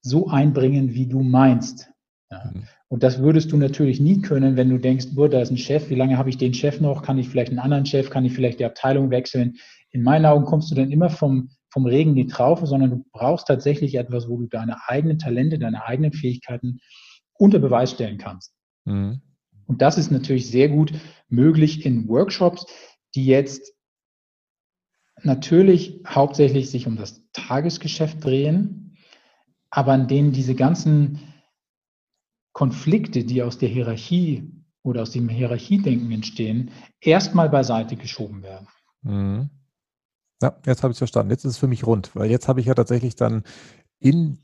so 0.02 0.28
einbringen, 0.28 0.94
wie 0.94 1.08
du 1.08 1.22
meinst. 1.22 1.92
Ja. 2.30 2.52
Mhm. 2.52 2.64
Und 2.88 3.04
das 3.04 3.20
würdest 3.20 3.52
du 3.52 3.58
natürlich 3.58 4.02
nie 4.02 4.22
können, 4.22 4.58
wenn 4.58 4.70
du 4.70 4.78
denkst, 4.78 5.08
boah, 5.14 5.30
da 5.30 5.42
ist 5.42 5.52
ein 5.52 5.58
Chef, 5.58 5.90
wie 5.90 5.96
lange 5.96 6.18
habe 6.18 6.30
ich 6.30 6.38
den 6.38 6.54
Chef 6.54 6.82
noch? 6.82 7.04
Kann 7.04 7.18
ich 7.18 7.30
vielleicht 7.30 7.52
einen 7.52 7.60
anderen 7.60 7.86
Chef? 7.86 8.10
Kann 8.10 8.26
ich 8.26 8.34
vielleicht 8.34 8.60
die 8.60 8.66
Abteilung 8.66 9.12
wechseln? 9.12 9.56
In 9.92 10.04
meinen 10.04 10.26
Augen 10.26 10.46
kommst 10.46 10.72
du 10.72 10.76
dann 10.76 10.92
immer 10.92 11.10
vom 11.10 11.52
vom 11.72 11.86
Regen 11.86 12.16
die 12.16 12.28
Traufe, 12.28 12.68
sondern 12.68 12.90
du 12.90 13.06
brauchst 13.14 13.48
tatsächlich 13.48 13.96
etwas, 13.96 14.28
wo 14.28 14.38
du 14.38 14.48
deine 14.48 14.78
eigenen 14.88 15.18
Talente, 15.18 15.58
deine 15.58 15.86
eigenen 15.86 16.12
Fähigkeiten 16.12 16.80
unter 17.34 17.60
Beweis 17.60 17.92
stellen 17.92 18.18
kannst. 18.18 18.54
Mhm. 18.86 19.22
Und 19.68 19.82
das 19.82 19.98
ist 19.98 20.12
natürlich 20.12 20.50
sehr 20.50 20.68
gut 20.68 20.94
möglich 21.30 21.86
in 21.86 22.10
Workshops, 22.10 22.66
die 23.16 23.26
jetzt 23.26 23.74
natürlich 25.24 26.02
hauptsächlich 26.08 26.70
sich 26.70 26.88
um 26.88 26.96
das 26.96 27.22
Tagesgeschäft 27.34 28.24
drehen, 28.24 28.98
aber 29.70 29.94
an 29.94 30.08
denen 30.08 30.32
diese 30.32 30.56
ganzen 30.56 31.20
Konflikte, 32.54 33.24
die 33.24 33.44
aus 33.44 33.58
der 33.58 33.70
Hierarchie 33.70 34.52
oder 34.84 35.04
aus 35.04 35.12
dem 35.12 35.30
Hierarchiedenken 35.30 36.12
entstehen, 36.12 36.72
erstmal 37.00 37.50
beiseite 37.50 37.96
geschoben 37.96 38.44
werden. 38.44 38.68
Mhm. 39.04 39.50
Ja, 40.42 40.60
jetzt 40.66 40.84
habe 40.84 40.92
ich 40.92 40.96
es 40.96 41.00
verstanden. 41.00 41.32
Jetzt 41.32 41.46
ist 41.46 41.52
es 41.52 41.58
für 41.58 41.68
mich 41.68 41.86
rund, 41.86 42.16
weil 42.16 42.30
jetzt 42.30 42.48
habe 42.48 42.60
ich 42.60 42.66
ja 42.66 42.74
tatsächlich 42.74 43.16
dann 43.16 43.44
in, 44.00 44.40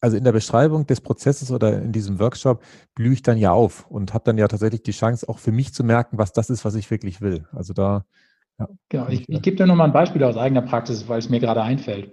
also 0.00 0.16
in 0.16 0.24
der 0.24 0.32
Beschreibung 0.32 0.86
des 0.86 1.00
Prozesses 1.00 1.50
oder 1.50 1.80
in 1.82 1.92
diesem 1.92 2.18
Workshop 2.18 2.62
blühe 2.94 3.12
ich 3.12 3.22
dann 3.22 3.38
ja 3.38 3.52
auf 3.52 3.86
und 3.90 4.14
habe 4.14 4.24
dann 4.24 4.38
ja 4.38 4.48
tatsächlich 4.48 4.82
die 4.82 4.92
Chance, 4.92 5.28
auch 5.28 5.38
für 5.38 5.52
mich 5.52 5.74
zu 5.74 5.84
merken, 5.84 6.18
was 6.18 6.32
das 6.32 6.50
ist, 6.50 6.64
was 6.64 6.74
ich 6.74 6.90
wirklich 6.90 7.20
will. 7.20 7.46
Also 7.52 7.74
da. 7.74 8.04
Ja, 8.58 8.68
genau, 8.88 9.08
ich, 9.08 9.28
ich 9.28 9.42
gebe 9.42 9.56
dir 9.56 9.66
nochmal 9.66 9.88
ein 9.88 9.92
Beispiel 9.92 10.22
aus 10.24 10.36
eigener 10.36 10.62
Praxis, 10.62 11.08
weil 11.08 11.18
es 11.18 11.28
mir 11.28 11.40
gerade 11.40 11.62
einfällt, 11.62 12.12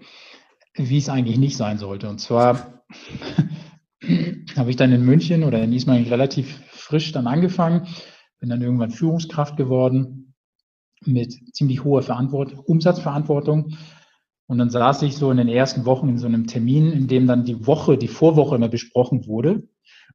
wie 0.76 0.98
es 0.98 1.10
eigentlich 1.10 1.38
nicht 1.38 1.58
sein 1.58 1.78
sollte. 1.78 2.10
Und 2.10 2.20
zwar 2.20 2.84
habe 4.56 4.70
ich 4.70 4.76
dann 4.76 4.92
in 4.92 5.06
München 5.06 5.44
oder 5.44 5.62
in 5.62 5.74
Ismail 5.74 6.08
relativ 6.08 6.62
frisch 6.72 7.12
dann 7.12 7.28
angefangen, 7.28 7.88
bin 8.40 8.50
dann 8.50 8.62
irgendwann 8.62 8.92
Führungskraft 8.92 9.58
geworden 9.58 10.34
mit 11.06 11.34
ziemlich 11.54 11.84
hoher 11.84 12.02
Verantwortung, 12.02 12.60
Umsatzverantwortung. 12.60 13.78
Und 14.48 14.60
dann 14.60 14.70
saß 14.70 15.02
ich 15.02 15.18
so 15.18 15.30
in 15.30 15.38
den 15.38 15.50
ersten 15.50 15.86
Wochen 15.86 16.08
in 16.08 16.18
so 16.18 16.26
einem 16.26 16.48
Termin, 16.48 16.92
in 16.92 17.08
dem 17.08 17.28
dann 17.28 17.44
die 17.44 17.68
Woche, 17.68 17.98
die 17.98 18.08
Vorwoche 18.08 18.56
immer 18.56 18.70
besprochen 18.70 19.28
wurde 19.28 19.68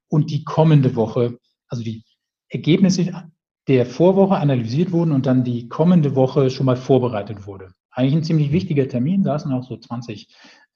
und 0.07 0.31
die 0.31 0.43
kommende 0.43 0.95
Woche, 0.95 1.37
also 1.67 1.83
die 1.83 2.03
Ergebnisse 2.49 3.29
der 3.67 3.85
Vorwoche 3.85 4.35
analysiert 4.35 4.91
wurden 4.91 5.11
und 5.11 5.25
dann 5.25 5.43
die 5.43 5.69
kommende 5.69 6.15
Woche 6.15 6.49
schon 6.49 6.65
mal 6.65 6.75
vorbereitet 6.75 7.45
wurde. 7.45 7.73
Eigentlich 7.91 8.15
ein 8.15 8.23
ziemlich 8.23 8.51
wichtiger 8.51 8.87
Termin, 8.87 9.23
saßen 9.23 9.51
auch 9.53 9.63
so 9.63 9.77
20 9.77 10.27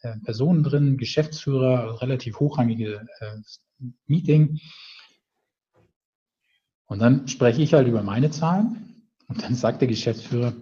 äh, 0.01 0.17
Personen 0.23 0.63
drin, 0.63 0.97
Geschäftsführer, 0.97 2.01
relativ 2.01 2.39
hochrangige 2.39 3.07
äh, 3.19 3.37
Meeting. 4.05 4.59
Und 6.85 6.99
dann 6.99 7.27
spreche 7.27 7.61
ich 7.61 7.73
halt 7.73 7.87
über 7.87 8.03
meine 8.03 8.29
Zahlen 8.29 9.07
und 9.27 9.43
dann 9.43 9.55
sagt 9.55 9.81
der 9.81 9.87
Geschäftsführer, 9.87 10.53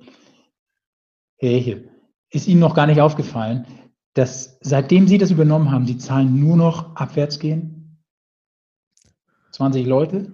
hey, 1.38 1.90
ist 2.32 2.48
Ihnen 2.48 2.60
noch 2.60 2.76
gar 2.76 2.88
nicht 2.88 3.02
aufgefallen, 3.02 3.66
dass 4.14 4.58
seitdem 4.62 5.08
Sie 5.08 5.18
das 5.18 5.32
übernommen 5.32 5.72
haben, 5.72 5.86
die 5.86 5.98
Zahlen 5.98 6.40
nur 6.40 6.58
noch 6.58 6.96
abwärts 6.96 7.40
gehen? 7.40 8.00
20 9.52 9.86
Leute? 9.86 10.34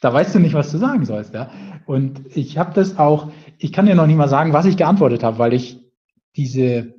Da 0.00 0.12
weißt 0.12 0.34
du 0.34 0.38
nicht, 0.40 0.54
was 0.54 0.72
du 0.72 0.78
sagen 0.78 1.04
sollst. 1.04 1.32
Ja? 1.32 1.50
Und 1.86 2.36
ich 2.36 2.58
habe 2.58 2.74
das 2.74 2.98
auch, 2.98 3.30
ich 3.58 3.72
kann 3.72 3.86
dir 3.86 3.94
noch 3.94 4.06
nicht 4.06 4.16
mal 4.16 4.28
sagen, 4.28 4.52
was 4.52 4.66
ich 4.66 4.76
geantwortet 4.76 5.22
habe, 5.22 5.38
weil 5.38 5.52
ich 5.52 5.80
diese, 6.36 6.94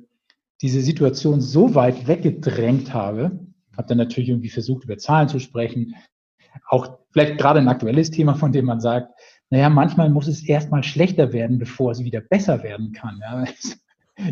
diese 0.62 0.80
Situation 0.80 1.40
so 1.40 1.74
weit 1.74 2.06
weggedrängt 2.06 2.94
habe. 2.94 3.40
Habe 3.76 3.88
dann 3.88 3.98
natürlich 3.98 4.30
irgendwie 4.30 4.50
versucht, 4.50 4.84
über 4.84 4.96
Zahlen 4.96 5.28
zu 5.28 5.38
sprechen. 5.38 5.94
Auch 6.68 6.98
vielleicht 7.10 7.38
gerade 7.38 7.58
ein 7.58 7.68
aktuelles 7.68 8.10
Thema, 8.10 8.34
von 8.34 8.52
dem 8.52 8.64
man 8.64 8.80
sagt, 8.80 9.12
naja, 9.50 9.68
manchmal 9.68 10.10
muss 10.10 10.26
es 10.26 10.42
erstmal 10.42 10.82
schlechter 10.82 11.32
werden, 11.32 11.58
bevor 11.58 11.92
es 11.92 12.00
wieder 12.00 12.20
besser 12.20 12.62
werden 12.62 12.92
kann. 12.92 13.20
Ja. 13.20 13.44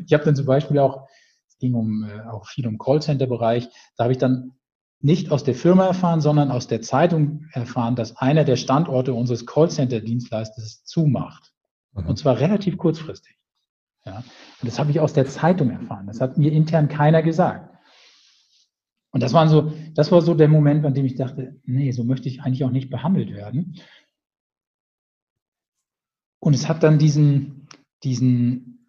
Ich 0.06 0.12
habe 0.12 0.24
dann 0.24 0.36
zum 0.36 0.46
Beispiel 0.46 0.78
auch, 0.78 1.08
es 1.48 1.58
ging 1.58 1.74
um 1.74 2.04
äh, 2.04 2.20
auch 2.30 2.46
viel 2.46 2.68
um 2.68 2.78
Callcenter-Bereich, 2.78 3.68
da 3.96 4.04
habe 4.04 4.12
ich 4.12 4.18
dann 4.18 4.52
nicht 5.00 5.32
aus 5.32 5.42
der 5.42 5.56
Firma 5.56 5.86
erfahren, 5.86 6.20
sondern 6.20 6.52
aus 6.52 6.68
der 6.68 6.82
Zeitung 6.82 7.46
erfahren, 7.52 7.96
dass 7.96 8.16
einer 8.16 8.44
der 8.44 8.54
Standorte 8.54 9.12
unseres 9.12 9.44
Callcenter-Dienstleisters 9.44 10.84
zumacht. 10.84 11.52
Mhm. 11.94 12.06
Und 12.06 12.16
zwar 12.16 12.38
relativ 12.38 12.78
kurzfristig. 12.78 13.36
Ja. 14.04 14.18
Und 14.18 14.68
das 14.68 14.78
habe 14.78 14.92
ich 14.92 15.00
aus 15.00 15.12
der 15.12 15.26
Zeitung 15.26 15.70
erfahren. 15.70 16.06
Das 16.06 16.20
hat 16.20 16.38
mir 16.38 16.52
intern 16.52 16.88
keiner 16.88 17.22
gesagt. 17.22 17.72
Und 19.10 19.22
das 19.22 19.32
war 19.32 19.46
so, 19.48 19.72
das 19.94 20.10
war 20.10 20.22
so 20.22 20.34
der 20.34 20.48
Moment, 20.48 20.86
an 20.86 20.94
dem 20.94 21.04
ich 21.04 21.16
dachte, 21.16 21.60
nee, 21.64 21.90
so 21.90 22.02
möchte 22.02 22.28
ich 22.28 22.40
eigentlich 22.40 22.64
auch 22.64 22.70
nicht 22.70 22.90
behandelt 22.90 23.32
werden. 23.32 23.76
Und 26.42 26.54
es 26.54 26.68
hat 26.68 26.82
dann 26.82 26.98
diesen, 26.98 27.68
diesen, 28.02 28.88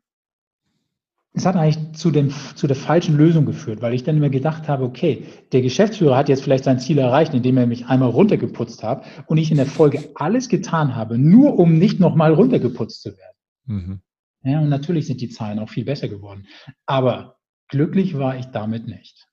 es 1.33 1.45
hat 1.45 1.55
eigentlich 1.55 1.93
zu, 1.93 2.09
dem, 2.09 2.31
zu 2.55 2.65
der 2.65 2.75
falschen 2.75 3.15
Lösung 3.15 3.45
geführt, 3.45 3.79
weil 3.83 3.93
ich 3.93 4.03
dann 4.03 4.17
immer 4.17 4.31
gedacht 4.31 4.67
habe, 4.67 4.83
okay, 4.83 5.27
der 5.51 5.61
Geschäftsführer 5.61 6.17
hat 6.17 6.29
jetzt 6.29 6.41
vielleicht 6.41 6.63
sein 6.63 6.79
Ziel 6.79 6.97
erreicht, 6.97 7.31
indem 7.35 7.57
er 7.57 7.67
mich 7.67 7.85
einmal 7.85 8.09
runtergeputzt 8.09 8.81
hat 8.81 9.05
und 9.27 9.37
ich 9.37 9.51
in 9.51 9.57
der 9.57 9.67
Folge 9.67 10.09
alles 10.15 10.49
getan 10.49 10.95
habe, 10.95 11.19
nur 11.19 11.59
um 11.59 11.77
nicht 11.77 11.99
nochmal 11.99 12.33
runtergeputzt 12.33 13.03
zu 13.03 13.15
werden. 13.15 13.37
Mhm. 13.65 14.01
Ja, 14.41 14.59
und 14.59 14.69
natürlich 14.69 15.05
sind 15.05 15.21
die 15.21 15.29
Zahlen 15.29 15.59
auch 15.59 15.69
viel 15.69 15.85
besser 15.85 16.09
geworden. 16.09 16.47
Aber 16.87 17.37
glücklich 17.67 18.17
war 18.17 18.35
ich 18.35 18.47
damit 18.47 18.87
nicht. 18.87 19.27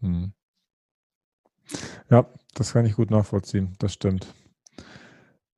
Mhm. 0.00 0.32
Ja, 2.08 2.32
das 2.54 2.72
kann 2.72 2.86
ich 2.86 2.94
gut 2.94 3.10
nachvollziehen. 3.10 3.74
Das 3.80 3.92
stimmt. 3.92 4.32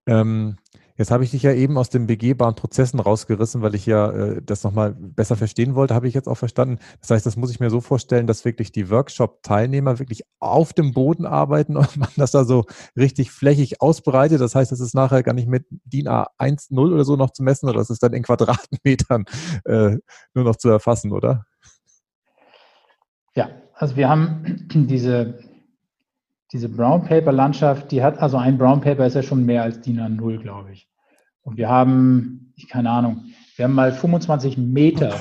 Ähm, 0.07 0.57
Jetzt 0.97 1.11
habe 1.11 1.25
ich 1.25 1.31
dich 1.31 1.43
ja 1.43 1.53
eben 1.53 1.77
aus 1.77 1.91
den 1.91 2.07
begehbaren 2.07 2.55
Prozessen 2.55 3.01
rausgerissen, 3.01 3.61
weil 3.61 3.75
ich 3.75 3.85
ja 3.85 4.11
äh, 4.11 4.43
das 4.43 4.65
nochmal 4.65 4.95
besser 4.95 5.37
verstehen 5.37 5.75
wollte, 5.75 5.95
habe 5.95 6.09
ich 6.09 6.15
jetzt 6.15 6.29
auch 6.29 6.37
verstanden. 6.37 6.79
Das 7.01 7.11
heißt, 7.11 7.27
das 7.27 7.37
muss 7.37 7.51
ich 7.51 7.61
mir 7.61 7.71
so 7.71 7.81
vorstellen, 7.81 8.27
dass 8.27 8.45
wirklich 8.45 8.73
die 8.73 8.89
Workshop-Teilnehmer 8.89 9.99
wirklich 9.99 10.23
auf 10.39 10.73
dem 10.73 10.93
Boden 10.93 11.27
arbeiten 11.27 11.77
und 11.77 11.97
man 11.97 12.09
das 12.17 12.31
da 12.31 12.45
so 12.45 12.65
richtig 12.97 13.31
flächig 13.31 13.83
ausbreitet. 13.83 14.41
Das 14.41 14.55
heißt, 14.55 14.73
es 14.73 14.81
ist 14.81 14.95
nachher 14.95 15.23
gar 15.23 15.35
nicht 15.35 15.49
mit 15.49 15.67
DIN 15.85 16.09
A1.0 16.09 16.93
oder 16.93 17.05
so 17.05 17.17
noch 17.17 17.31
zu 17.31 17.43
messen, 17.43 17.69
oder 17.69 17.79
das 17.79 17.91
ist 17.91 18.03
dann 18.03 18.15
in 18.15 18.23
Quadratmetern 18.23 19.27
äh, 19.65 19.99
nur 20.35 20.45
noch 20.45 20.57
zu 20.57 20.69
erfassen, 20.71 21.13
oder? 21.13 21.45
Ja, 23.35 23.51
also 23.75 23.97
wir 23.97 24.09
haben 24.09 24.67
diese 24.71 25.39
diese 26.53 26.69
Brown 26.69 27.05
Paper 27.05 27.33
Landschaft, 27.33 27.91
die 27.91 28.03
hat, 28.03 28.19
also 28.19 28.37
ein 28.37 28.59
Brown 28.59 28.81
Paper 28.81 29.07
ist 29.07 29.15
ja 29.15 29.23
schon 29.23 29.45
mehr 29.45 29.63
als 29.63 29.81
DIN 29.81 30.01
A0, 30.01 30.39
glaube 30.39 30.73
ich. 30.73 30.89
Und 31.43 31.57
wir 31.57 31.69
haben, 31.69 32.53
ich 32.57 32.69
keine 32.69 32.91
Ahnung, 32.91 33.25
wir 33.57 33.65
haben 33.65 33.75
mal 33.75 33.93
25 33.93 34.57
Meter 34.59 35.15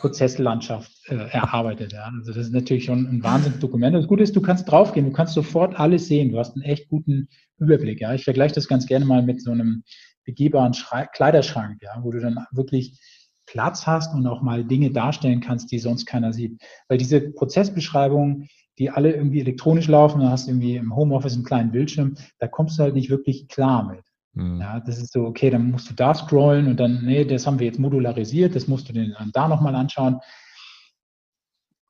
Prozesslandschaft 0.00 0.92
äh, 1.08 1.16
erarbeitet. 1.30 1.92
Ja. 1.92 2.10
Also 2.18 2.32
das 2.32 2.46
ist 2.46 2.52
natürlich 2.52 2.84
schon 2.84 3.06
ein 3.06 3.22
Wahnsinnsdokument. 3.22 3.94
Das 3.94 4.06
Gute 4.06 4.22
ist, 4.22 4.36
du 4.36 4.40
kannst 4.40 4.70
draufgehen, 4.70 5.06
du 5.06 5.12
kannst 5.12 5.34
sofort 5.34 5.78
alles 5.78 6.06
sehen. 6.06 6.30
Du 6.30 6.38
hast 6.38 6.54
einen 6.54 6.64
echt 6.64 6.88
guten 6.88 7.28
Überblick. 7.58 8.00
Ja. 8.00 8.14
Ich 8.14 8.24
vergleiche 8.24 8.54
das 8.54 8.68
ganz 8.68 8.86
gerne 8.86 9.04
mal 9.04 9.22
mit 9.22 9.42
so 9.42 9.50
einem 9.50 9.82
begehbaren 10.24 10.74
Schrei 10.74 11.06
Kleiderschrank, 11.06 11.82
ja, 11.82 11.98
wo 12.02 12.10
du 12.10 12.20
dann 12.20 12.46
wirklich 12.52 13.00
Platz 13.46 13.86
hast 13.86 14.14
und 14.14 14.26
auch 14.26 14.42
mal 14.42 14.64
Dinge 14.64 14.90
darstellen 14.90 15.40
kannst, 15.40 15.72
die 15.72 15.78
sonst 15.78 16.06
keiner 16.06 16.32
sieht. 16.32 16.60
Weil 16.88 16.98
diese 16.98 17.20
Prozessbeschreibung, 17.32 18.46
die 18.78 18.90
alle 18.90 19.12
irgendwie 19.12 19.40
elektronisch 19.40 19.88
laufen, 19.88 20.20
dann 20.20 20.30
hast 20.30 20.46
du 20.46 20.52
irgendwie 20.52 20.76
im 20.76 20.94
Homeoffice 20.94 21.34
einen 21.34 21.44
kleinen 21.44 21.70
Bildschirm, 21.70 22.16
da 22.38 22.46
kommst 22.46 22.78
du 22.78 22.84
halt 22.84 22.94
nicht 22.94 23.10
wirklich 23.10 23.48
klar 23.48 23.88
mit. 23.88 24.04
Mhm. 24.34 24.60
Ja, 24.60 24.80
das 24.80 24.98
ist 24.98 25.12
so, 25.12 25.24
okay, 25.24 25.50
dann 25.50 25.70
musst 25.70 25.90
du 25.90 25.94
da 25.94 26.14
scrollen 26.14 26.68
und 26.68 26.78
dann, 26.78 27.04
nee, 27.04 27.24
das 27.24 27.46
haben 27.46 27.58
wir 27.58 27.66
jetzt 27.66 27.80
modularisiert, 27.80 28.54
das 28.54 28.68
musst 28.68 28.88
du 28.88 28.92
dir 28.92 29.12
dann 29.18 29.32
da 29.32 29.48
nochmal 29.48 29.74
anschauen. 29.74 30.20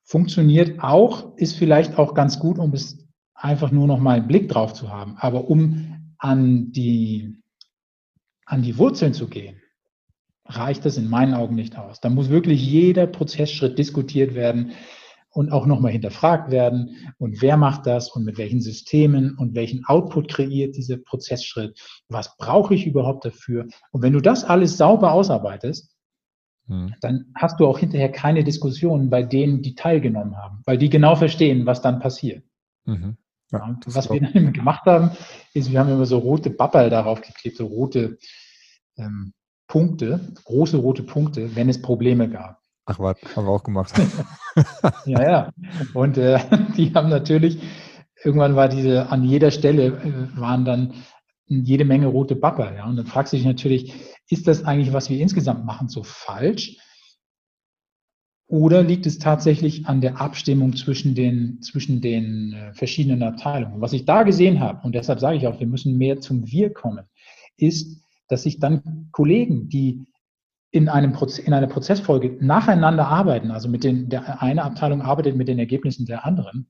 Funktioniert 0.05 0.81
auch, 0.81 1.37
ist 1.37 1.57
vielleicht 1.57 1.99
auch 1.99 2.15
ganz 2.15 2.39
gut, 2.39 2.59
um 2.59 2.73
es 2.73 3.07
einfach 3.35 3.71
nur 3.71 3.87
noch 3.87 3.99
mal 3.99 4.17
einen 4.17 4.27
Blick 4.27 4.49
drauf 4.49 4.73
zu 4.73 4.91
haben. 4.91 5.17
Aber 5.19 5.49
um 5.49 6.15
an 6.17 6.73
die, 6.73 7.43
an 8.47 8.63
die 8.63 8.79
Wurzeln 8.79 9.13
zu 9.13 9.29
gehen, 9.29 9.61
reicht 10.47 10.87
das 10.87 10.97
in 10.97 11.11
meinen 11.11 11.35
Augen 11.35 11.55
nicht 11.55 11.77
aus. 11.77 12.01
Da 12.01 12.09
muss 12.09 12.31
wirklich 12.31 12.65
jeder 12.65 13.07
Prozessschritt 13.07 13.79
diskutiert 13.79 14.35
werden 14.35 14.73
und 15.31 15.53
auch 15.53 15.67
nochmal 15.67 15.93
hinterfragt 15.93 16.51
werden. 16.51 17.13
Und 17.19 17.43
wer 17.43 17.57
macht 17.57 17.87
das 17.87 18.11
und 18.11 18.25
mit 18.25 18.39
welchen 18.39 18.61
Systemen 18.61 19.37
und 19.37 19.55
welchen 19.55 19.85
Output 19.85 20.29
kreiert 20.29 20.77
dieser 20.77 20.97
Prozessschritt? 20.97 21.79
Was 22.09 22.37
brauche 22.37 22.75
ich 22.75 22.87
überhaupt 22.87 23.25
dafür? 23.25 23.67
Und 23.93 24.03
wenn 24.03 24.13
du 24.13 24.21
das 24.21 24.45
alles 24.45 24.77
sauber 24.77 25.13
ausarbeitest, 25.13 25.95
hm. 26.67 26.95
dann 27.01 27.33
hast 27.35 27.61
du 27.61 27.67
auch 27.67 27.79
hinterher 27.79 28.11
keine 28.11 28.45
Diskussionen 28.45 29.11
bei 29.11 29.23
denen, 29.23 29.63
die 29.63 29.75
teilgenommen 29.75 30.37
haben, 30.37 30.63
weil 30.65 30.79
die 30.79 30.91
genau 30.91 31.17
verstehen, 31.17 31.67
was 31.67 31.83
dann 31.83 32.01
passiert. 32.01 32.45
Mhm. 32.85 33.17
Ja, 33.51 33.79
was 33.87 34.11
wir 34.11 34.21
dann 34.21 34.53
gemacht 34.53 34.85
haben, 34.85 35.11
ist, 35.55 35.71
wir 35.71 35.81
haben 35.81 35.91
immer 35.91 36.05
so 36.05 36.19
rote 36.19 36.51
Bappel 36.51 36.91
darauf 36.91 37.23
geklebt, 37.23 37.57
so 37.57 37.67
rote 37.67 38.19
ähm, 38.99 39.33
Punkte, 39.67 40.35
große 40.45 40.77
rote 40.77 41.03
Punkte, 41.03 41.55
wenn 41.57 41.69
es 41.69 41.81
Probleme 41.81 42.29
gab. 42.29 42.61
Ach 42.91 42.99
was, 42.99 43.17
haben 43.37 43.47
wir 43.47 43.51
auch 43.51 43.65
gemacht. 43.65 43.93
ja, 45.05 45.23
ja. 45.23 45.53
Und 45.93 46.17
äh, 46.17 46.41
die 46.77 46.95
haben 46.95 47.11
natürlich, 47.11 47.59
irgendwann 48.25 48.57
war 48.57 48.71
diese, 48.71 49.11
an 49.11 49.25
jeder 49.25 49.51
Stelle 49.51 49.89
äh, 49.89 50.41
waren 50.41 50.65
dann 50.65 50.95
jede 51.47 51.85
Menge 51.85 52.07
rote 52.07 52.35
Bapper. 52.35 52.75
Ja? 52.75 52.87
Und 52.87 52.97
dann 52.97 53.07
fragst 53.07 53.33
du 53.33 53.37
dich 53.37 53.45
natürlich, 53.45 53.93
ist 54.31 54.49
das 54.49 54.65
eigentlich, 54.65 54.95
was 54.95 55.11
wir 55.11 55.21
insgesamt 55.21 55.67
machen, 55.67 55.89
so 55.89 56.03
falsch? 56.03 56.79
Oder 58.47 58.83
liegt 58.83 59.05
es 59.05 59.19
tatsächlich 59.19 59.87
an 59.87 60.01
der 60.01 60.23
Abstimmung 60.23 60.75
zwischen 60.75 61.15
den, 61.15 61.61
zwischen 61.61 62.01
den 62.01 62.55
äh, 62.55 62.73
verschiedenen 62.73 63.23
Abteilungen? 63.23 63.83
Was 63.83 63.93
ich 63.93 64.07
da 64.07 64.23
gesehen 64.23 64.61
habe, 64.61 64.81
und 64.87 64.95
deshalb 64.95 65.21
sage 65.21 65.37
ich 65.37 65.47
auch, 65.47 65.61
wir 65.61 65.67
müssen 65.67 65.99
mehr 65.99 66.21
zum 66.21 66.51
Wir 66.51 66.73
kommen, 66.73 67.05
ist, 67.59 68.03
dass 68.29 68.45
sich 68.45 68.59
dann 68.59 69.11
Kollegen, 69.13 69.69
die 69.69 70.07
in, 70.71 70.89
einem 70.89 71.13
Proze 71.13 71.43
in 71.43 71.53
einer 71.53 71.67
Prozessfolge 71.67 72.37
nacheinander 72.41 73.09
arbeiten, 73.09 73.51
also 73.51 73.69
mit 73.69 73.85
den, 73.85 74.09
der 74.09 74.43
eine 74.43 74.65
Abteilung 74.65 75.03
arbeitet 75.03 75.37
mit 75.37 75.49
den 75.49 75.59
Ergebnissen 75.59 76.07
der 76.07 76.27
anderen, 76.27 76.69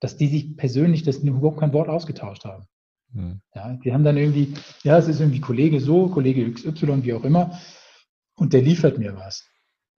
dass 0.00 0.16
die 0.16 0.26
sich 0.26 0.56
persönlich 0.56 1.02
das 1.02 1.18
überhaupt 1.18 1.60
kein 1.60 1.72
Wort 1.72 1.88
ausgetauscht 1.88 2.44
haben. 2.44 2.66
Hm. 3.12 3.40
Ja, 3.54 3.74
die 3.76 3.92
haben 3.92 4.04
dann 4.04 4.16
irgendwie, 4.16 4.54
ja, 4.82 4.98
es 4.98 5.08
ist 5.08 5.20
irgendwie 5.20 5.40
Kollege 5.40 5.80
so, 5.80 6.08
Kollege 6.08 6.50
XY, 6.50 7.04
wie 7.04 7.14
auch 7.14 7.24
immer, 7.24 7.58
und 8.34 8.52
der 8.52 8.62
liefert 8.62 8.98
mir 8.98 9.16
was. 9.16 9.48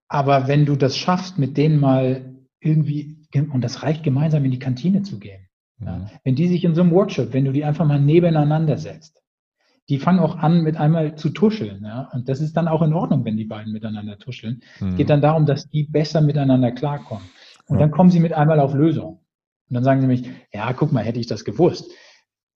Aber 0.09 0.47
wenn 0.47 0.67
du 0.67 0.77
das 0.77 0.97
schaffst, 0.97 1.39
mit 1.39 1.57
denen 1.57 1.81
mal 1.81 2.35
irgendwie, 2.61 3.27
und 3.35 3.63
das 3.63 3.83
reicht 3.83 4.05
gemeinsam 4.05 4.45
in 4.45 4.51
die 4.51 4.59
Kantine 4.59 5.03
zu 5.03 5.19
gehen, 5.19 5.49
hm. 5.79 5.87
ja, 5.87 6.11
wenn 6.23 6.35
die 6.35 6.49
sich 6.49 6.65
in 6.65 6.75
so 6.75 6.83
einem 6.83 6.91
Workshop, 6.91 7.33
wenn 7.33 7.47
du 7.47 7.53
die 7.53 7.65
einfach 7.65 7.87
mal 7.87 8.01
nebeneinander 8.01 8.77
setzt, 8.77 9.23
die 9.89 9.99
fangen 9.99 10.21
auch 10.21 10.37
an, 10.37 10.63
mit 10.63 10.77
einmal 10.77 11.17
zu 11.17 11.31
tuscheln. 11.31 11.83
Ja? 11.85 12.11
Und 12.13 12.29
das 12.29 12.41
ist 12.41 12.57
dann 12.57 12.69
auch 12.69 12.83
in 12.83 12.93
Ordnung, 12.93 13.25
wenn 13.25 13.37
die 13.37 13.45
beiden 13.45 13.73
miteinander 13.73 14.19
tuscheln. 14.19 14.63
Mhm. 14.81 14.89
Es 14.89 14.97
geht 14.97 15.11
dann 15.11 15.23
darum, 15.23 15.47
dass 15.47 15.69
die 15.71 15.85
besser 15.85 16.21
miteinander 16.21 16.73
klarkommen. 16.73 17.25
Und 17.67 17.77
ja. 17.77 17.83
dann 17.83 17.91
kommen 17.91 18.11
sie 18.11 18.21
mit 18.21 18.33
einmal 18.33 18.61
auf 18.61 18.75
Lösung. 18.75 19.21
Und 19.69 19.75
dann 19.75 19.85
sagen 19.85 20.01
sie 20.01 20.07
mich, 20.07 20.31
ja, 20.53 20.73
guck 20.73 20.93
mal, 20.93 21.05
hätte 21.05 21.21
ich 21.21 21.27
das 21.27 21.45
gewusst. 21.45 21.91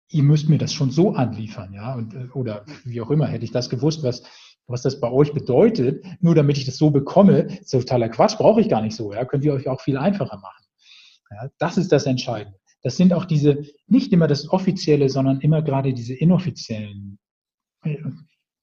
Ihr 0.09 0.23
müsst 0.23 0.49
mir 0.49 0.57
das 0.57 0.73
schon 0.73 0.91
so 0.91 1.13
anliefern, 1.13 1.73
ja, 1.73 1.95
und, 1.95 2.13
äh, 2.13 2.27
oder 2.33 2.65
wie 2.83 3.01
auch 3.01 3.09
immer, 3.09 3.25
hätte 3.25 3.45
ich 3.45 3.51
das 3.51 3.69
gewusst, 3.69 4.03
was, 4.03 4.23
was 4.67 4.83
das 4.83 4.99
bei 4.99 5.09
euch 5.09 5.33
bedeutet, 5.33 6.05
nur 6.19 6.35
damit 6.35 6.57
ich 6.57 6.65
das 6.65 6.77
so 6.77 6.91
bekomme, 6.91 7.39
ist 7.61 7.71
totaler 7.71 8.09
Quatsch, 8.09 8.37
brauche 8.37 8.61
ich 8.61 8.69
gar 8.69 8.81
nicht 8.81 8.95
so, 8.95 9.11
ja, 9.11 9.25
könnt 9.25 9.43
ihr 9.43 9.53
euch 9.53 9.67
auch 9.67 9.81
viel 9.81 9.97
einfacher 9.97 10.37
machen. 10.37 10.63
Ja, 11.31 11.49
das 11.57 11.77
ist 11.77 11.91
das 11.91 12.05
Entscheidende. 12.05 12.59
Das 12.83 12.97
sind 12.97 13.13
auch 13.13 13.25
diese, 13.25 13.63
nicht 13.87 14.11
immer 14.13 14.27
das 14.27 14.49
Offizielle, 14.49 15.09
sondern 15.09 15.39
immer 15.39 15.61
gerade 15.61 15.93
diese 15.93 16.13
inoffiziellen 16.13 17.17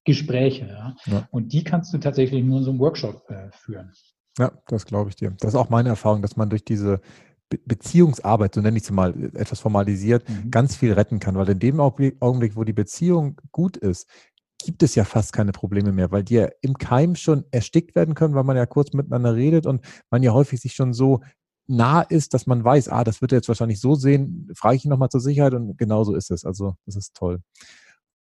Gespräche. 0.05 0.67
Ja? 0.67 0.97
ja? 1.07 1.29
Und 1.31 1.53
die 1.53 1.65
kannst 1.65 1.93
du 1.93 1.99
tatsächlich 1.99 2.45
nur 2.45 2.59
in 2.59 2.65
so 2.65 2.71
einem 2.71 2.81
Workshop 2.81 3.29
äh, 3.31 3.51
führen. 3.53 3.93
Ja, 4.39 4.53
das 4.67 4.87
glaube 4.87 5.11
ich 5.11 5.17
dir. 5.17 5.35
Das 5.39 5.51
ist 5.51 5.55
auch 5.57 5.71
meine 5.71 5.91
Erfahrung, 5.91 6.23
dass 6.23 6.37
man 6.37 6.51
durch 6.51 6.65
diese 6.65 7.01
Be 7.49 7.59
Beziehungsarbeit, 7.65 8.55
so 8.55 8.61
nenne 8.61 8.77
ich 8.79 8.85
es 8.85 8.91
mal, 8.91 9.13
etwas 9.35 9.61
formalisiert, 9.61 10.29
mhm. 10.29 10.51
ganz 10.51 10.77
viel 10.77 10.93
retten 10.93 11.19
kann. 11.19 11.35
Weil 11.35 11.49
in 11.51 11.59
dem 11.59 11.81
Augenblick, 11.81 12.57
wo 12.57 12.65
die 12.65 12.73
Beziehung 12.73 13.41
gut 13.51 13.77
ist, 13.77 14.09
gibt 14.65 14.83
es 14.83 14.95
ja 14.95 15.05
fast 15.05 15.33
keine 15.33 15.53
Probleme 15.53 15.93
mehr, 15.93 16.11
weil 16.11 16.23
die 16.23 16.35
ja 16.35 16.49
im 16.61 16.75
Keim 16.75 17.17
schon 17.17 17.45
erstickt 17.51 17.95
werden 17.95 18.15
können, 18.15 18.35
weil 18.35 18.45
man 18.45 18.57
ja 18.57 18.67
kurz 18.67 18.93
miteinander 18.93 19.35
redet 19.35 19.67
und 19.67 19.85
man 20.11 20.23
ja 20.23 20.33
häufig 20.33 20.61
sich 20.61 20.75
schon 20.75 20.93
so 20.93 21.21
nah 21.67 22.03
ist, 22.03 22.35
dass 22.35 22.47
man 22.47 22.65
weiß, 22.65 22.89
ah, 22.89 23.05
das 23.05 23.21
wird 23.21 23.33
er 23.33 23.39
jetzt 23.39 23.49
wahrscheinlich 23.49 23.81
so 23.81 23.95
sehen, 23.95 24.49
frage 24.55 24.77
ich 24.77 24.85
ihn 24.85 24.91
nochmal 24.91 25.09
zur 25.09 25.21
Sicherheit 25.21 25.55
und 25.55 25.79
genau 25.79 26.05
so 26.05 26.15
ist 26.15 26.31
es. 26.31 26.45
Also 26.45 26.75
das 26.85 26.97
ist 26.97 27.15
toll. 27.15 27.41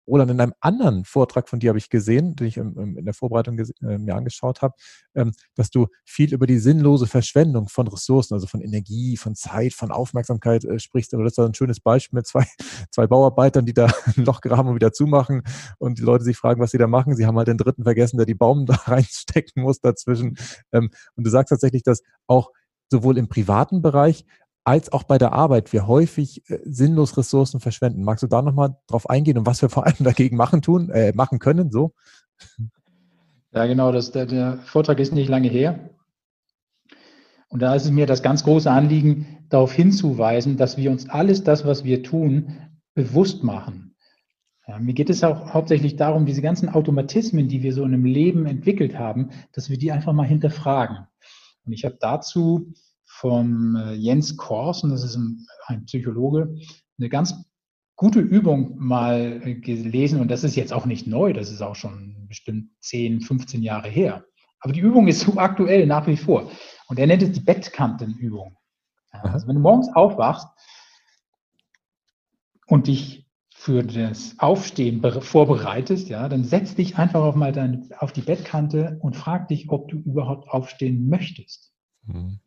Roland, 0.07 0.31
in 0.31 0.39
einem 0.39 0.53
anderen 0.61 1.03
Vortrag 1.03 1.49
von 1.49 1.59
dir 1.59 1.69
habe 1.69 1.77
ich 1.77 1.89
gesehen, 1.89 2.35
den 2.35 2.47
ich 2.47 2.57
in 2.57 3.05
der 3.05 3.13
Vorbereitung 3.13 3.59
äh, 3.59 3.97
mir 3.97 4.15
angeschaut 4.15 4.61
habe, 4.61 4.73
ähm, 5.15 5.33
dass 5.55 5.69
du 5.69 5.87
viel 6.05 6.33
über 6.33 6.47
die 6.47 6.59
sinnlose 6.59 7.07
Verschwendung 7.07 7.67
von 7.67 7.87
Ressourcen, 7.87 8.33
also 8.33 8.47
von 8.47 8.61
Energie, 8.61 9.17
von 9.17 9.35
Zeit, 9.35 9.73
von 9.73 9.91
Aufmerksamkeit 9.91 10.63
äh, 10.63 10.79
sprichst. 10.79 11.13
Und 11.13 11.23
das 11.23 11.33
ist 11.33 11.39
ein 11.39 11.53
schönes 11.53 11.79
Beispiel 11.79 12.17
mit 12.17 12.27
zwei, 12.27 12.45
zwei 12.91 13.07
Bauarbeitern, 13.07 13.65
die 13.65 13.73
da 13.73 13.87
ein 14.17 14.23
Loch 14.23 14.41
graben 14.41 14.69
und 14.69 14.75
wieder 14.75 14.93
zumachen 14.93 15.43
und 15.77 15.99
die 15.99 16.03
Leute 16.03 16.23
sich 16.23 16.37
fragen, 16.37 16.61
was 16.61 16.71
sie 16.71 16.77
da 16.77 16.87
machen. 16.87 17.15
Sie 17.15 17.25
haben 17.25 17.37
halt 17.37 17.49
den 17.49 17.57
dritten 17.57 17.83
vergessen, 17.83 18.17
der 18.17 18.25
die 18.25 18.35
Baum 18.35 18.65
da 18.65 18.75
reinstecken 18.75 19.63
muss 19.63 19.81
dazwischen. 19.81 20.37
Ähm, 20.71 20.89
und 21.15 21.25
du 21.25 21.29
sagst 21.29 21.49
tatsächlich, 21.49 21.83
dass 21.83 22.01
auch 22.27 22.51
sowohl 22.89 23.17
im 23.17 23.27
privaten 23.27 23.81
Bereich 23.81 24.25
als 24.67 24.91
auch 24.91 25.03
bei 25.03 25.17
der 25.17 25.31
Arbeit 25.31 25.71
wir 25.71 25.87
häufig 25.87 26.49
äh, 26.49 26.59
sinnlos 26.65 27.17
Ressourcen 27.17 27.61
verschwenden. 27.61 28.03
Magst 28.03 28.23
du 28.23 28.27
da 28.27 28.41
nochmal 28.41 28.75
drauf 28.87 29.09
eingehen 29.09 29.37
und 29.37 29.45
was 29.45 29.61
wir 29.61 29.69
vor 29.69 29.85
allem 29.85 29.95
dagegen 29.99 30.35
machen 30.35 30.61
tun, 30.61 30.89
äh, 30.89 31.13
machen 31.13 31.39
können? 31.39 31.71
So? 31.71 31.93
Ja, 33.53 33.65
genau, 33.65 33.93
das, 33.93 34.11
der, 34.11 34.25
der 34.25 34.59
Vortrag 34.65 34.99
ist 34.99 35.13
nicht 35.13 35.29
lange 35.29 35.47
her. 35.47 35.89
Und 37.47 37.61
da 37.61 37.73
ist 37.75 37.85
es 37.85 37.91
mir 37.91 38.05
das 38.05 38.21
ganz 38.21 38.43
große 38.43 38.69
Anliegen, 38.69 39.45
darauf 39.49 39.71
hinzuweisen, 39.71 40.57
dass 40.57 40.75
wir 40.75 40.91
uns 40.91 41.09
alles 41.09 41.45
das, 41.45 41.65
was 41.65 41.85
wir 41.85 42.03
tun, 42.03 42.57
bewusst 42.93 43.45
machen. 43.45 43.95
Ja, 44.67 44.79
mir 44.79 44.93
geht 44.93 45.09
es 45.09 45.23
auch 45.23 45.53
hauptsächlich 45.53 45.95
darum, 45.95 46.25
diese 46.25 46.41
ganzen 46.41 46.67
Automatismen, 46.67 47.47
die 47.47 47.63
wir 47.63 47.73
so 47.73 47.85
in 47.85 47.93
einem 47.93 48.03
Leben 48.03 48.45
entwickelt 48.45 48.99
haben, 48.99 49.29
dass 49.53 49.69
wir 49.69 49.77
die 49.77 49.93
einfach 49.93 50.11
mal 50.11 50.27
hinterfragen. 50.27 51.07
Und 51.65 51.71
ich 51.71 51.85
habe 51.85 51.95
dazu 52.01 52.73
vom 53.19 53.75
äh, 53.75 53.93
Jens 53.93 54.37
Korsen, 54.37 54.91
das 54.91 55.03
ist 55.03 55.15
ein, 55.15 55.47
ein 55.65 55.85
Psychologe, 55.85 56.55
eine 56.99 57.09
ganz 57.09 57.33
gute 57.95 58.19
Übung 58.19 58.75
mal 58.77 59.41
äh, 59.43 59.55
gelesen 59.55 60.21
und 60.21 60.29
das 60.29 60.43
ist 60.43 60.55
jetzt 60.55 60.71
auch 60.71 60.85
nicht 60.85 61.07
neu, 61.07 61.33
das 61.33 61.51
ist 61.51 61.61
auch 61.61 61.75
schon 61.75 62.27
bestimmt 62.27 62.69
10, 62.81 63.21
15 63.21 63.63
Jahre 63.63 63.89
her. 63.89 64.23
Aber 64.59 64.71
die 64.71 64.81
Übung 64.81 65.07
ist 65.07 65.21
so 65.21 65.37
aktuell 65.37 65.87
nach 65.87 66.05
wie 66.05 66.17
vor. 66.17 66.51
Und 66.87 66.99
er 66.99 67.07
nennt 67.07 67.23
es 67.23 67.31
die 67.31 67.39
Bettkantenübung. 67.39 68.57
Also 69.11 69.47
wenn 69.47 69.55
du 69.55 69.61
morgens 69.61 69.89
aufwachst 69.95 70.47
und 72.67 72.87
dich 72.87 73.27
für 73.49 73.83
das 73.83 74.35
Aufstehen 74.37 75.01
vorbereitest, 75.21 76.09
ja, 76.09 76.29
dann 76.29 76.43
setz 76.43 76.75
dich 76.75 76.97
einfach 76.97 77.21
auf 77.21 77.35
mal 77.35 77.51
dein, 77.51 77.89
auf 77.97 78.11
die 78.11 78.21
Bettkante 78.21 78.99
und 79.01 79.15
frag 79.15 79.47
dich, 79.47 79.69
ob 79.69 79.87
du 79.89 79.97
überhaupt 79.97 80.49
aufstehen 80.49 81.09
möchtest. 81.09 81.73
Mhm. 82.05 82.39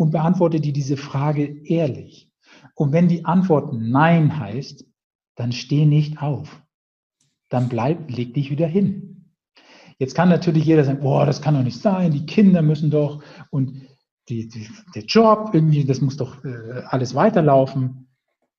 Und 0.00 0.12
beantworte 0.12 0.60
dir 0.60 0.72
diese 0.72 0.96
Frage 0.96 1.44
ehrlich. 1.66 2.32
Und 2.74 2.94
wenn 2.94 3.06
die 3.06 3.26
Antwort 3.26 3.74
Nein 3.74 4.38
heißt, 4.40 4.86
dann 5.34 5.52
steh 5.52 5.84
nicht 5.84 6.22
auf. 6.22 6.62
Dann 7.50 7.68
bleib, 7.68 8.10
leg 8.10 8.32
dich 8.32 8.50
wieder 8.50 8.66
hin. 8.66 9.34
Jetzt 9.98 10.14
kann 10.14 10.30
natürlich 10.30 10.64
jeder 10.64 10.84
sagen, 10.84 11.00
boah, 11.00 11.26
das 11.26 11.42
kann 11.42 11.52
doch 11.52 11.62
nicht 11.62 11.82
sein, 11.82 12.12
die 12.12 12.24
Kinder 12.24 12.62
müssen 12.62 12.90
doch 12.90 13.22
und 13.50 13.82
die, 14.30 14.48
die, 14.48 14.70
der 14.94 15.04
Job, 15.04 15.50
irgendwie, 15.52 15.84
das 15.84 16.00
muss 16.00 16.16
doch 16.16 16.42
äh, 16.46 16.80
alles 16.86 17.14
weiterlaufen. 17.14 18.08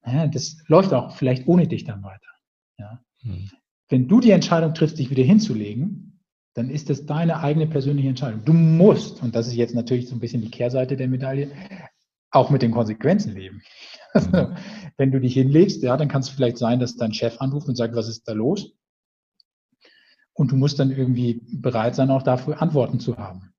Ja, 0.05 0.27
das 0.27 0.57
läuft 0.67 0.93
auch 0.93 1.15
vielleicht 1.15 1.47
ohne 1.47 1.67
dich 1.67 1.85
dann 1.85 2.03
weiter. 2.03 2.29
Ja. 2.77 2.99
Hm. 3.21 3.49
Wenn 3.89 4.07
du 4.07 4.19
die 4.19 4.29
Entscheidung 4.29 4.75
triffst, 4.75 4.99
dich 4.99 5.09
wieder 5.09 5.23
hinzulegen, 5.23 6.10
dann 6.53 6.69
ist 6.69 6.89
das 6.89 7.05
deine 7.05 7.39
eigene 7.39 7.67
persönliche 7.67 8.09
Entscheidung. 8.09 8.43
Du 8.43 8.53
musst, 8.53 9.21
und 9.21 9.35
das 9.35 9.47
ist 9.47 9.55
jetzt 9.55 9.75
natürlich 9.75 10.09
so 10.09 10.15
ein 10.15 10.19
bisschen 10.19 10.41
die 10.41 10.51
Kehrseite 10.51 10.97
der 10.97 11.07
Medaille, 11.07 11.51
auch 12.29 12.49
mit 12.49 12.61
den 12.61 12.71
Konsequenzen 12.71 13.33
leben. 13.33 13.61
Also, 14.13 14.29
hm. 14.33 14.57
wenn 14.97 15.11
du 15.13 15.21
dich 15.21 15.35
hinlegst, 15.35 15.81
ja, 15.83 15.95
dann 15.95 16.09
kann 16.09 16.19
es 16.19 16.27
vielleicht 16.27 16.57
sein, 16.57 16.81
dass 16.81 16.97
dein 16.97 17.13
Chef 17.13 17.39
anruft 17.39 17.69
und 17.69 17.77
sagt, 17.77 17.95
was 17.95 18.09
ist 18.09 18.27
da 18.27 18.33
los? 18.33 18.73
Und 20.33 20.51
du 20.51 20.57
musst 20.57 20.79
dann 20.79 20.91
irgendwie 20.91 21.39
bereit 21.53 21.95
sein, 21.95 22.09
auch 22.09 22.21
dafür 22.21 22.61
Antworten 22.61 22.99
zu 22.99 23.15
haben. 23.15 23.53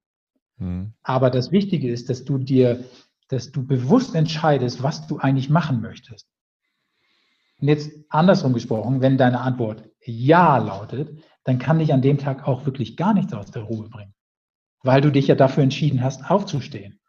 Mhm. 0.58 0.92
Aber 1.02 1.30
das 1.30 1.52
Wichtige 1.52 1.90
ist, 1.90 2.10
dass 2.10 2.26
du 2.26 2.36
dir, 2.36 2.84
dass 3.28 3.50
du 3.50 3.66
bewusst 3.66 4.14
entscheidest, 4.14 4.82
was 4.82 5.06
du 5.06 5.16
eigentlich 5.16 5.48
machen 5.48 5.80
möchtest. 5.80 6.28
Und 7.62 7.68
jetzt 7.68 7.90
andersrum 8.10 8.52
gesprochen, 8.52 9.00
wenn 9.00 9.16
deine 9.16 9.40
Antwort 9.40 9.88
Ja 10.04 10.58
lautet, 10.58 11.16
dann 11.44 11.58
kann 11.58 11.78
dich 11.78 11.92
an 11.92 12.02
dem 12.02 12.18
Tag 12.18 12.46
auch 12.46 12.66
wirklich 12.66 12.96
gar 12.96 13.14
nichts 13.14 13.32
aus 13.32 13.50
der 13.50 13.62
Ruhe 13.62 13.88
bringen, 13.88 14.14
weil 14.82 15.00
du 15.00 15.10
dich 15.10 15.26
ja 15.26 15.34
dafür 15.34 15.62
entschieden 15.62 16.02
hast, 16.02 16.30
aufzustehen. 16.30 17.00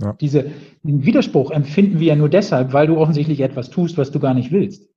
Ja. 0.00 0.12
Diese, 0.14 0.50
diesen 0.82 1.04
Widerspruch 1.04 1.50
empfinden 1.50 2.00
wir 2.00 2.08
ja 2.08 2.16
nur 2.16 2.28
deshalb, 2.28 2.72
weil 2.72 2.86
du 2.86 2.98
offensichtlich 2.98 3.40
etwas 3.40 3.70
tust, 3.70 3.96
was 3.96 4.10
du 4.10 4.18
gar 4.18 4.34
nicht 4.34 4.50
willst. 4.50 4.88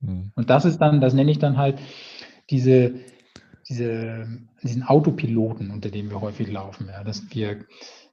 Mhm. 0.00 0.32
Und 0.34 0.50
das 0.50 0.64
ist 0.64 0.78
dann, 0.78 1.00
das 1.00 1.14
nenne 1.14 1.30
ich 1.30 1.38
dann 1.38 1.58
halt 1.58 1.78
diese, 2.48 2.94
diese, 3.68 4.26
diesen 4.62 4.82
Autopiloten, 4.82 5.70
unter 5.70 5.90
dem 5.90 6.10
wir 6.10 6.20
häufig 6.20 6.50
laufen, 6.50 6.88
ja, 6.88 7.04
dass 7.04 7.22
wir, 7.34 7.66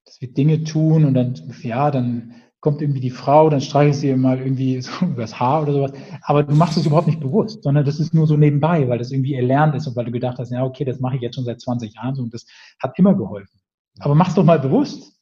dass 0.06 0.22
wir 0.22 0.32
Dinge 0.34 0.64
tun 0.64 1.06
und 1.06 1.14
dann, 1.14 1.36
ja, 1.62 1.90
dann 1.90 2.36
kommt 2.60 2.82
irgendwie 2.82 3.00
die 3.00 3.12
Frau, 3.12 3.50
dann 3.50 3.62
streichelst 3.62 4.04
du 4.04 4.08
ihr 4.08 4.18
mal 4.18 4.40
irgendwie 4.40 4.82
so 4.82 5.06
übers 5.06 5.40
Haar 5.40 5.64
oder 5.64 5.74
sowas. 5.74 5.92
Aber 6.22 6.44
du 6.44 6.56
machst 6.56 6.78
es 6.78 6.86
überhaupt 6.86 7.08
nicht 7.08 7.20
bewusst, 7.20 7.64
sondern 7.64 7.86
das 7.86 8.00
ist 8.00 8.14
nur 8.14 8.28
so 8.28 8.38
nebenbei, 8.38 8.88
weil 8.88 8.98
das 8.98 9.12
irgendwie 9.12 9.36
erlernt 9.36 9.76
ist 9.76 9.88
und 9.88 9.96
weil 9.96 10.06
du 10.06 10.12
gedacht 10.12 10.38
hast, 10.40 10.52
ja, 10.52 10.64
okay, 10.64 10.86
das 10.86 11.00
mache 11.00 11.16
ich 11.16 11.22
jetzt 11.22 11.36
schon 11.36 11.46
seit 11.46 11.62
20 11.62 11.96
Jahren 11.96 12.16
so 12.16 12.24
und 12.24 12.34
das 12.34 12.46
hat 12.80 12.98
immer 12.98 13.16
geholfen. 13.16 13.60
Aber 14.00 14.16
mach's 14.16 14.36
doch 14.36 14.44
mal 14.44 14.60
bewusst. 14.60 15.14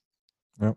Ja. 0.59 0.75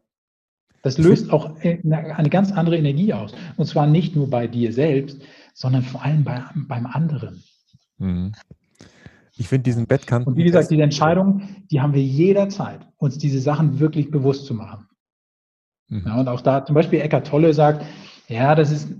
Das 0.82 0.98
löst 0.98 1.32
auch 1.32 1.56
eine 1.62 2.30
ganz 2.30 2.52
andere 2.52 2.76
Energie 2.76 3.12
aus. 3.12 3.32
Und 3.56 3.66
zwar 3.66 3.86
nicht 3.86 4.14
nur 4.14 4.30
bei 4.30 4.46
dir 4.46 4.72
selbst, 4.72 5.20
sondern 5.54 5.82
vor 5.82 6.04
allem 6.04 6.22
bei, 6.22 6.42
beim 6.54 6.86
anderen. 6.86 7.42
Mhm. 7.98 8.32
Ich 9.36 9.48
finde 9.48 9.64
diesen 9.64 9.86
Bettkanten. 9.86 10.32
Und 10.32 10.36
wie 10.36 10.44
gesagt, 10.44 10.70
diese 10.70 10.82
Entscheidung, 10.82 11.42
die 11.70 11.80
haben 11.80 11.94
wir 11.94 12.02
jederzeit, 12.02 12.80
uns 12.96 13.18
diese 13.18 13.40
Sachen 13.40 13.78
wirklich 13.78 14.10
bewusst 14.10 14.46
zu 14.46 14.54
machen. 14.54 14.87
Mhm. 15.88 16.04
Ja, 16.06 16.20
und 16.20 16.28
auch 16.28 16.40
da 16.40 16.64
zum 16.64 16.74
Beispiel 16.74 17.00
Eckart 17.00 17.26
Tolle 17.26 17.52
sagt, 17.54 17.84
ja, 18.28 18.54
das 18.54 18.70
ist, 18.70 18.94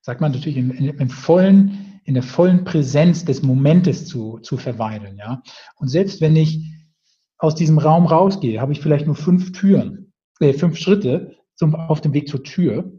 sagt 0.00 0.20
man 0.20 0.32
natürlich 0.32 0.58
im, 0.58 0.70
im 0.70 1.10
vollen, 1.10 2.00
in 2.04 2.14
der 2.14 2.22
vollen 2.22 2.64
Präsenz 2.64 3.24
des 3.24 3.42
Momentes 3.42 4.06
zu, 4.06 4.38
zu 4.38 4.56
verweilen. 4.56 5.16
Ja? 5.16 5.42
Und 5.76 5.88
selbst 5.88 6.20
wenn 6.20 6.36
ich 6.36 6.64
aus 7.38 7.54
diesem 7.54 7.78
Raum 7.78 8.06
rausgehe, 8.06 8.60
habe 8.60 8.72
ich 8.72 8.80
vielleicht 8.80 9.06
nur 9.06 9.14
fünf 9.14 9.52
Türen, 9.52 10.12
äh, 10.40 10.52
fünf 10.52 10.76
Schritte 10.76 11.36
zum, 11.54 11.74
auf 11.74 12.00
dem 12.00 12.12
Weg 12.12 12.28
zur 12.28 12.42
Tür. 12.42 12.92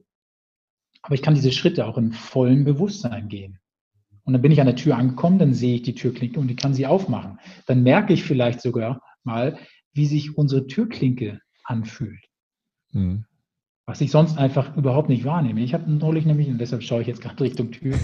Aber 1.01 1.15
ich 1.15 1.21
kann 1.21 1.35
diese 1.35 1.51
Schritte 1.51 1.85
auch 1.85 1.97
in 1.97 2.13
vollem 2.13 2.65
Bewusstsein 2.65 3.29
gehen. 3.29 3.59
Und 4.23 4.33
dann 4.33 4.41
bin 4.41 4.51
ich 4.51 4.59
an 4.59 4.67
der 4.67 4.75
Tür 4.75 4.95
angekommen, 4.95 5.39
dann 5.39 5.53
sehe 5.53 5.75
ich 5.75 5.81
die 5.81 5.95
Türklinke 5.95 6.39
und 6.39 6.51
ich 6.51 6.57
kann 6.57 6.73
sie 6.73 6.85
aufmachen. 6.85 7.39
Dann 7.65 7.83
merke 7.83 8.13
ich 8.13 8.23
vielleicht 8.23 8.61
sogar 8.61 9.01
mal, 9.23 9.57
wie 9.93 10.05
sich 10.05 10.37
unsere 10.37 10.67
Türklinke 10.67 11.39
anfühlt. 11.63 12.28
Mhm. 12.91 13.25
Was 13.85 14.01
ich 14.01 14.11
sonst 14.11 14.37
einfach 14.37 14.77
überhaupt 14.77 15.09
nicht 15.09 15.25
wahrnehme. 15.25 15.61
Ich 15.61 15.73
habe 15.73 15.89
neulich 15.91 16.25
nämlich, 16.25 16.47
und 16.47 16.59
deshalb 16.59 16.83
schaue 16.83 17.01
ich 17.01 17.07
jetzt 17.07 17.21
gerade 17.21 17.43
Richtung 17.43 17.71
Tür, 17.71 17.97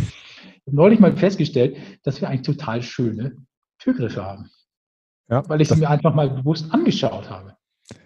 neulich 0.66 1.00
mal 1.00 1.16
festgestellt, 1.16 1.78
dass 2.04 2.22
wir 2.22 2.30
eigentlich 2.30 2.42
total 2.42 2.82
schöne 2.82 3.38
Türgriffe 3.80 4.24
haben. 4.24 4.50
Ja, 5.30 5.48
weil 5.48 5.62
ich 5.62 5.70
sie 5.70 5.78
mir 5.78 5.90
einfach 5.90 6.14
mal 6.14 6.30
bewusst 6.30 6.72
angeschaut 6.72 7.30
habe. 7.30 7.56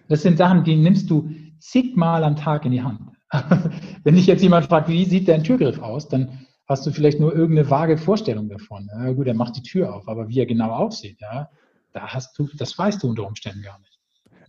Das 0.08 0.22
sind 0.22 0.38
Sachen, 0.38 0.64
die 0.64 0.76
nimmst 0.76 1.10
du 1.10 1.30
zigmal 1.60 2.24
am 2.24 2.36
Tag 2.36 2.66
in 2.66 2.72
die 2.72 2.82
Hand. 2.82 3.02
Wenn 4.04 4.16
dich 4.16 4.28
jetzt 4.28 4.42
jemand 4.42 4.66
fragt, 4.66 4.90
wie 4.90 5.06
sieht 5.06 5.28
dein 5.28 5.44
Türgriff 5.44 5.80
aus, 5.80 6.08
dann 6.08 6.48
hast 6.68 6.86
du 6.86 6.92
vielleicht 6.92 7.20
nur 7.20 7.34
irgendeine 7.34 7.70
vage 7.70 7.98
Vorstellung 7.98 8.50
davon. 8.50 8.90
Ja, 8.94 9.12
gut, 9.12 9.28
er 9.28 9.34
macht 9.34 9.56
die 9.58 9.64
Tür 9.64 9.94
auf, 9.94 10.08
aber 10.08 10.30
wie 10.30 10.40
er 10.40 10.46
genau 10.46 10.72
aussieht, 10.72 11.20
ja, 11.20 11.50
da 11.94 12.08
hast 12.08 12.38
du, 12.38 12.48
das 12.56 12.78
weißt 12.78 13.04
du 13.04 13.10
unter 13.10 13.28
Umständen 13.28 13.62
gar 13.62 13.80
nicht. 13.80 13.99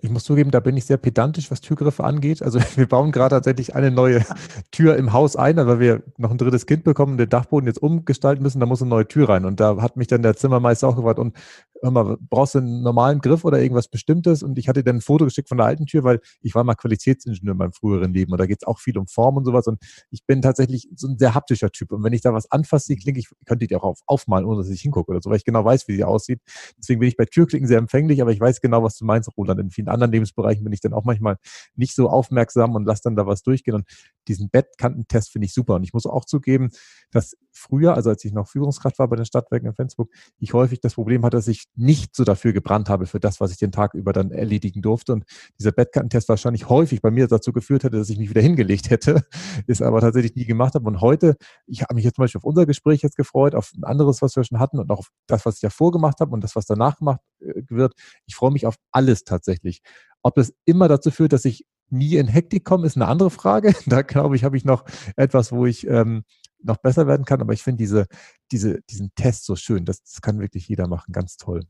Ich 0.03 0.11
muss 0.11 0.25
zugeben, 0.25 0.51
da 0.51 0.61
bin 0.61 0.77
ich 0.77 0.87
sehr 0.87 0.97
pedantisch, 0.97 1.51
was 1.51 1.61
Türgriffe 1.61 2.05
angeht. 2.05 2.43
Also 2.43 2.59
wir 2.77 2.89
bauen 2.89 3.13
gerade 3.13 3.37
tatsächlich 3.37 3.75
eine 3.75 3.91
neue 3.91 4.25
Tür 4.71 4.97
im 4.97 5.13
Haus 5.13 5.37
ein, 5.37 5.57
weil 5.57 5.81
wir 5.81 6.03
noch 6.17 6.31
ein 6.31 6.39
drittes 6.39 6.67
Kind 6.67 6.85
bekommen 6.85 7.13
und 7.13 7.19
den 7.19 7.29
Dachboden 7.29 7.67
jetzt 7.67 7.83
umgestalten 7.83 8.43
müssen. 8.43 8.61
Da 8.61 8.67
muss 8.67 8.81
eine 8.81 8.91
neue 8.91 9.07
Tür 9.07 9.29
rein. 9.29 9.45
Und 9.45 9.61
da 9.61 9.81
hat 9.83 9.97
mich 9.97 10.09
dann 10.09 10.23
der 10.23 10.37
Zimmermeister 10.37 10.89
auch 10.89 10.97
gefragt, 10.97 11.19
und 11.19 11.37
hör 11.83 11.91
mal, 11.91 12.17
brauchst 12.21 12.55
du 12.55 12.59
einen 12.59 12.83
normalen 12.83 13.21
Griff 13.21 13.45
oder 13.45 13.61
irgendwas 13.61 13.89
Bestimmtes? 13.89 14.43
Und 14.43 14.59
ich 14.59 14.69
hatte 14.69 14.85
dann 14.85 14.97
ein 14.97 15.01
Foto 15.01 15.25
geschickt 15.25 15.49
von 15.49 15.59
der 15.59 15.67
alten 15.67 15.87
Tür, 15.87 16.05
weil 16.05 16.21
ich 16.43 16.55
war 16.55 16.65
mal 16.65 16.75
Qualitätsingenieur 16.75 17.53
in 17.53 17.59
meinem 17.59 17.73
früheren 17.73 18.13
Leben 18.13 18.33
und 18.33 18.39
da 18.39 18.47
geht 18.47 18.59
es 18.63 18.67
auch 18.67 18.79
viel 18.79 18.99
um 18.99 19.07
Form 19.07 19.37
und 19.37 19.45
sowas. 19.45 19.67
Und 19.67 19.81
ich 20.11 20.25
bin 20.27 20.43
tatsächlich 20.43 20.89
so 20.95 21.09
ein 21.09 21.19
sehr 21.19 21.35
haptischer 21.35 21.71
Typ. 21.71 21.93
Und 21.93 22.03
wenn 22.05 22.13
ich 22.13 22.21
da 22.21 22.33
was 22.33 22.51
anfasse, 22.51 22.97
Klinke, 22.97 23.21
ich 23.21 23.29
könnte 23.47 23.67
die 23.67 23.77
auch 23.77 23.83
auf, 23.83 24.01
aufmalen, 24.07 24.47
ohne 24.47 24.59
dass 24.59 24.69
ich 24.69 24.81
hingucke 24.81 25.11
oder 25.11 25.21
so, 25.23 25.31
weil 25.31 25.37
ich 25.37 25.45
genau 25.45 25.65
weiß, 25.65 25.89
wie 25.89 25.97
sie 25.97 26.05
aussieht. 26.05 26.41
Deswegen 26.79 27.01
bin 27.01 27.09
ich 27.09 27.17
bei 27.17 27.25
Türklicken 27.25 27.67
sehr 27.67 27.79
empfänglich, 27.79 28.21
aber 28.23 28.33
ich 28.33 28.41
weiß 28.41 28.61
genau, 28.61 28.83
was 28.83 28.97
du 28.97 29.05
meinst, 29.05 29.31
Roland. 29.37 29.61
In 29.61 29.71
vielen 29.71 29.89
anderen 29.89 30.13
Lebensbereichen 30.13 30.65
bin 30.65 30.73
ich 30.73 30.81
dann 30.81 30.93
auch 30.93 31.05
manchmal 31.05 31.37
nicht 31.75 31.95
so 31.95 32.09
aufmerksam 32.09 32.75
und 32.75 32.85
lasse 32.85 33.03
dann 33.05 33.17
da 33.17 33.27
was 33.27 33.43
durchgehen. 33.43 33.75
Und 33.75 33.87
diesen 34.29 34.51
Bettkantentest 34.51 35.31
finde 35.31 35.47
ich 35.47 35.55
super. 35.55 35.77
Und 35.77 35.85
ich 35.85 35.93
muss 35.93 36.07
auch 36.07 36.25
zugeben, 36.25 36.71
dass 37.11 37.37
früher, 37.53 37.95
also 37.95 38.11
als 38.11 38.25
ich 38.25 38.33
noch 38.33 38.49
Führungskraft 38.49 38.99
war 38.99 39.09
bei 39.09 39.17
den 39.17 39.25
Stadtwerken 39.25 39.69
in 39.69 39.75
Flensburg, 39.75 40.11
ich 40.39 40.53
häufig 40.53 40.81
das 40.81 40.95
Problem 40.95 41.25
hatte, 41.25 41.37
dass 41.37 41.49
ich 41.49 41.67
nicht 41.77 42.15
so 42.15 42.25
dafür 42.25 42.53
gebrannt 42.53 42.89
habe, 42.89 43.07
für 43.07 43.21
das, 43.21 43.41
was 43.41 43.53
ich 43.53 43.59
den 43.59 43.73
Tag 43.73 43.95
über 43.95 44.13
dann 44.13 44.31
erledigen 44.31 44.83
durfte. 44.83 45.13
Und 45.13 45.25
dieser 45.59 45.73
Bettkantentest 45.73 46.29
wahrscheinlich 46.29 46.69
häufig 46.69 47.01
bei 47.01 47.11
mir 47.11 47.27
dazu 47.29 47.53
geführt 47.53 47.85
hätte, 47.85 47.99
dass 47.99 48.11
ich 48.11 48.19
mich 48.19 48.31
wieder 48.31 48.43
hingelegt 48.43 48.91
hätte, 48.91 49.25
ist 49.67 49.83
aber 49.83 50.01
tatsächlich 50.01 50.35
nie 50.35 50.45
gemacht 50.45 50.75
habe. 50.75 50.87
Und 50.87 51.01
heute, 51.01 51.37
ich 51.67 51.83
habe 51.83 51.95
mich 51.95 52.05
jetzt 52.05 52.17
zum 52.17 52.25
Beispiel 52.25 52.39
auf 52.39 52.45
unser 52.45 52.67
Gespräch 52.67 53.03
jetzt 53.03 53.17
gefreut, 53.17 53.55
auf 53.55 53.73
ein 53.77 53.85
anderes, 53.85 54.23
was 54.23 54.37
wir 54.37 54.45
schon 54.45 54.59
hatten 54.59 54.79
und 54.79 54.91
auch 54.91 55.01
auf 55.01 55.11
das, 55.27 55.47
was 55.47 55.57
ich 55.57 55.61
davor 55.61 55.93
gemacht 55.93 56.21
habe 56.21 56.33
und 56.33 56.43
das, 56.43 56.57
was 56.57 56.67
danach 56.67 56.99
gemacht 56.99 57.21
äh, 57.41 57.63
wird. 57.69 57.95
Ich 58.27 58.35
freue 58.35 58.51
mich 58.51 58.67
auf 58.67 58.77
alles 58.93 59.25
tatsächlich. 59.25 59.81
Ob 60.23 60.35
das 60.35 60.53
immer 60.65 60.89
dazu 60.89 61.11
führt, 61.11 61.33
dass 61.33 61.45
ich 61.45 61.65
nie 61.91 62.17
in 62.17 62.29
Hektik 62.29 62.65
komme, 62.65 62.87
ist 62.87 62.97
eine 62.97 63.09
andere 63.09 63.31
Frage. 63.31 63.75
Da 63.87 64.03
glaube 64.03 64.37
ich, 64.37 64.45
habe 64.45 64.57
ich 64.57 64.65
noch 64.65 64.85
etwas, 65.17 65.53
wo 65.53 65.67
ich 65.67 65.87
ähm, 65.87 66.25
noch 66.63 66.79
besser 66.79 67.07
werden 67.07 67.25
kann. 67.25 67.41
Aber 67.41 67.53
ich 67.53 67.63
finde 67.63 67.79
diese, 67.79 68.07
diese, 68.51 68.81
diesen 68.91 69.11
Test 69.15 69.45
so 69.45 69.57
schön. 69.57 69.85
Das, 69.85 70.03
das 70.03 70.21
kann 70.21 70.41
wirklich 70.41 70.69
jeder 70.69 70.89
machen. 70.89 71.13
Ganz 71.13 71.37
toll. 71.37 71.63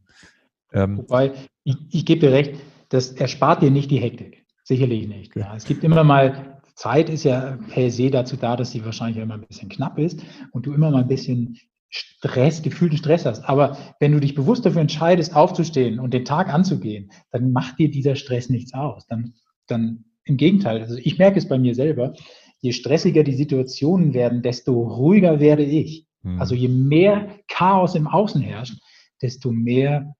Ähm, 0.73 0.99
Wobei, 0.99 1.33
ich, 1.65 1.77
ich 1.91 2.07
gebe 2.07 2.21
dir 2.21 2.33
recht, 2.33 2.61
das 2.89 3.13
erspart 3.13 3.63
dir 3.63 3.71
nicht 3.71 3.91
die 3.91 3.99
Hektik. 3.99 4.45
Sicherlich 4.65 5.09
nicht. 5.09 5.35
Ja. 5.37 5.57
Es 5.57 5.65
gibt 5.65 5.85
immer 5.85 6.05
mal, 6.05 6.61
Zeit 6.75 7.09
ist 7.09 7.25
ja 7.25 7.59
per 7.69 7.91
se 7.91 8.11
dazu 8.11 8.37
da, 8.37 8.57
dass 8.57 8.71
sie 8.71 8.85
wahrscheinlich 8.85 9.23
immer 9.23 9.35
ein 9.35 9.47
bisschen 9.47 9.69
knapp 9.69 9.99
ist 9.99 10.23
und 10.53 10.67
du 10.67 10.73
immer 10.73 10.91
mal 10.91 11.03
ein 11.03 11.09
bisschen 11.09 11.59
Stress, 11.89 12.63
gefühlten 12.63 12.97
Stress 12.97 13.27
hast. 13.27 13.45
Aber 13.45 13.77
wenn 13.99 14.13
du 14.13 14.21
dich 14.21 14.35
bewusst 14.35 14.65
dafür 14.65 14.81
entscheidest, 14.81 15.35
aufzustehen 15.35 15.99
und 15.99 16.15
den 16.15 16.25
Tag 16.25 16.49
anzugehen, 16.49 17.11
dann 17.33 17.53
macht 17.53 17.79
dir 17.79 17.91
dieser 17.91 18.15
Stress 18.15 18.49
nichts 18.49 18.75
aus. 18.75 19.07
Dann, 19.09 19.35
dann 19.67 20.05
im 20.25 20.37
Gegenteil. 20.37 20.81
Also 20.81 20.97
ich 20.97 21.19
merke 21.19 21.39
es 21.39 21.49
bei 21.49 21.59
mir 21.59 21.75
selber. 21.75 22.15
Je 22.61 22.73
stressiger 22.73 23.25
die 23.25 23.35
Situationen 23.35 24.15
werden, 24.15 24.43
desto 24.43 24.81
ruhiger 24.81 25.41
werde 25.41 25.65
ich. 25.65 26.07
Mhm. 26.23 26.41
Also 26.41 26.55
je 26.55 26.69
mehr 26.69 27.39
Chaos 27.49 27.95
im 27.95 28.07
Außen 28.07 28.41
herrscht, 28.43 28.81
desto 29.23 29.51
mehr 29.51 30.15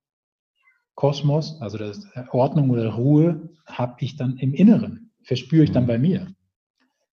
Kosmos, 0.95 1.61
also 1.61 1.79
das 1.79 2.07
Ordnung 2.31 2.71
oder 2.71 2.95
Ruhe, 2.95 3.49
habe 3.67 3.97
ich 4.01 4.17
dann 4.17 4.37
im 4.39 4.53
Inneren, 4.53 5.13
verspüre 5.23 5.65
ich 5.65 5.73
dann 5.73 5.85
mhm. 5.85 5.89
bei 5.89 5.99
mir. 5.99 6.35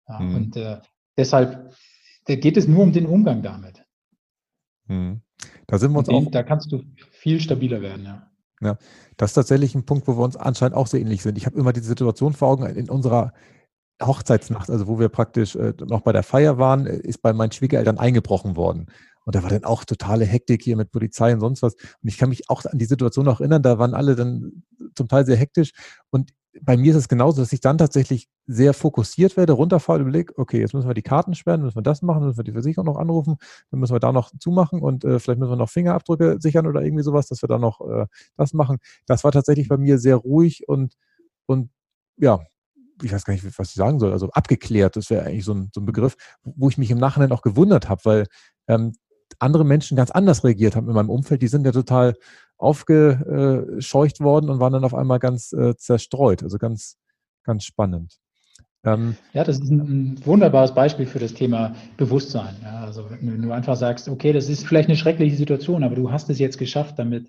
Ja, 0.07 0.19
mhm. 0.19 0.35
Und 0.35 0.57
äh, 0.57 0.79
deshalb 1.17 1.73
geht 2.25 2.57
es 2.57 2.67
nur 2.67 2.83
um 2.83 2.93
den 2.93 3.05
Umgang 3.05 3.41
damit. 3.41 3.83
Mhm. 4.87 5.21
Da 5.67 5.77
sind 5.77 5.91
wir 5.91 5.99
uns 5.99 6.07
den, 6.07 6.15
auch. 6.15 6.31
Da 6.31 6.43
kannst 6.43 6.71
du 6.71 6.83
viel 7.11 7.39
stabiler 7.39 7.81
werden, 7.81 8.05
ja. 8.05 8.29
Ja, 8.61 8.77
das 9.17 9.31
ist 9.31 9.35
tatsächlich 9.35 9.75
ein 9.75 9.85
Punkt, 9.85 10.07
wo 10.07 10.17
wir 10.17 10.23
uns 10.23 10.37
anscheinend 10.37 10.75
auch 10.77 10.87
sehr 10.87 11.01
ähnlich 11.01 11.21
sind. 11.21 11.37
Ich 11.37 11.45
habe 11.45 11.59
immer 11.59 11.73
diese 11.73 11.87
Situation 11.87 12.33
vor 12.33 12.47
Augen 12.47 12.65
in 12.65 12.89
unserer 12.89 13.33
Hochzeitsnacht, 14.01 14.69
also 14.69 14.87
wo 14.87 14.99
wir 14.99 15.09
praktisch 15.09 15.55
äh, 15.55 15.73
noch 15.87 16.01
bei 16.01 16.11
der 16.11 16.23
Feier 16.23 16.57
waren, 16.57 16.85
äh, 16.87 16.97
ist 16.97 17.21
bei 17.21 17.33
meinen 17.33 17.51
Schwiegereltern 17.51 17.97
eingebrochen 17.97 18.55
worden. 18.55 18.87
Und 19.25 19.35
da 19.35 19.43
war 19.43 19.49
dann 19.49 19.63
auch 19.63 19.85
totale 19.85 20.25
Hektik 20.25 20.63
hier 20.63 20.75
mit 20.75 20.91
Polizei 20.91 21.33
und 21.33 21.39
sonst 21.39 21.61
was. 21.61 21.75
Und 21.75 22.09
ich 22.09 22.17
kann 22.17 22.29
mich 22.29 22.49
auch 22.49 22.65
an 22.65 22.77
die 22.77 22.85
Situation 22.85 23.25
noch 23.25 23.39
erinnern, 23.39 23.61
da 23.61 23.79
waren 23.79 23.93
alle 23.93 24.15
dann 24.15 24.63
zum 24.95 25.07
Teil 25.07 25.25
sehr 25.25 25.37
hektisch. 25.37 25.71
Und 26.09 26.31
bei 26.61 26.77
mir 26.77 26.91
ist 26.91 26.97
es 26.97 27.07
genauso, 27.07 27.41
dass 27.41 27.51
ich 27.53 27.61
dann 27.61 27.77
tatsächlich 27.77 28.29
sehr 28.45 28.73
fokussiert 28.73 29.37
werde, 29.37 29.53
runterfahre, 29.53 30.01
überlege, 30.01 30.33
okay, 30.37 30.59
jetzt 30.59 30.73
müssen 30.73 30.87
wir 30.87 30.93
die 30.93 31.01
Karten 31.01 31.33
sperren, 31.33 31.61
müssen 31.61 31.77
wir 31.77 31.81
das 31.81 32.01
machen, 32.01 32.25
müssen 32.25 32.37
wir 32.37 32.43
die 32.43 32.51
Versicherung 32.51 32.85
noch 32.85 32.97
anrufen, 32.97 33.37
dann 33.71 33.79
müssen 33.79 33.95
wir 33.95 33.99
da 33.99 34.11
noch 34.11 34.31
zumachen 34.39 34.81
und 34.81 35.03
äh, 35.03 35.19
vielleicht 35.19 35.39
müssen 35.39 35.51
wir 35.51 35.55
noch 35.55 35.69
Fingerabdrücke 35.69 36.37
sichern 36.39 36.67
oder 36.67 36.83
irgendwie 36.83 37.03
sowas, 37.03 37.27
dass 37.27 37.41
wir 37.41 37.47
da 37.47 37.57
noch 37.57 37.81
äh, 37.81 38.05
das 38.37 38.53
machen. 38.53 38.77
Das 39.07 39.23
war 39.23 39.31
tatsächlich 39.31 39.67
bei 39.67 39.77
mir 39.77 39.97
sehr 39.97 40.17
ruhig 40.17 40.67
und, 40.67 40.93
und 41.47 41.71
ja, 42.17 42.39
ich 43.01 43.11
weiß 43.11 43.25
gar 43.25 43.33
nicht, 43.33 43.45
was 43.57 43.69
ich 43.69 43.75
sagen 43.75 43.99
soll, 43.99 44.11
also 44.11 44.29
abgeklärt, 44.31 44.95
das 44.95 45.09
wäre 45.09 45.25
eigentlich 45.25 45.45
so 45.45 45.53
ein, 45.53 45.69
so 45.73 45.81
ein 45.81 45.85
Begriff, 45.85 46.15
wo 46.43 46.69
ich 46.69 46.77
mich 46.77 46.91
im 46.91 46.99
Nachhinein 46.99 47.31
auch 47.31 47.41
gewundert 47.41 47.89
habe, 47.89 48.01
weil 48.05 48.27
ähm, 48.67 48.93
andere 49.39 49.65
Menschen 49.65 49.97
ganz 49.97 50.11
anders 50.11 50.43
reagiert 50.43 50.75
haben 50.75 50.87
in 50.87 50.93
meinem 50.93 51.09
Umfeld. 51.09 51.41
Die 51.41 51.47
sind 51.47 51.65
ja 51.65 51.71
total 51.71 52.15
aufgescheucht 52.57 54.19
worden 54.19 54.49
und 54.49 54.59
waren 54.59 54.73
dann 54.73 54.83
auf 54.83 54.93
einmal 54.93 55.19
ganz 55.19 55.53
äh, 55.53 55.75
zerstreut. 55.75 56.43
Also 56.43 56.57
ganz, 56.57 56.97
ganz 57.43 57.65
spannend. 57.65 58.19
Ähm, 58.85 59.15
ja, 59.33 59.43
das 59.43 59.59
ist 59.59 59.69
ein, 59.69 60.19
wunderbares 60.25 60.73
Beispiel 60.73 61.05
für 61.05 61.19
das 61.19 61.33
Thema 61.33 61.73
Bewusstsein. 61.97 62.55
Ja, 62.61 62.81
also 62.81 63.09
wenn 63.09 63.41
du 63.41 63.51
einfach 63.51 63.77
sagst, 63.77 64.09
okay, 64.09 64.33
das 64.33 64.49
ist 64.49 64.67
vielleicht 64.67 64.89
eine 64.89 64.97
schreckliche 64.97 65.37
Situation, 65.37 65.83
aber 65.83 65.95
du 65.95 66.11
hast 66.11 66.29
es 66.29 66.39
jetzt 66.39 66.57
geschafft, 66.57 66.99
damit 66.99 67.27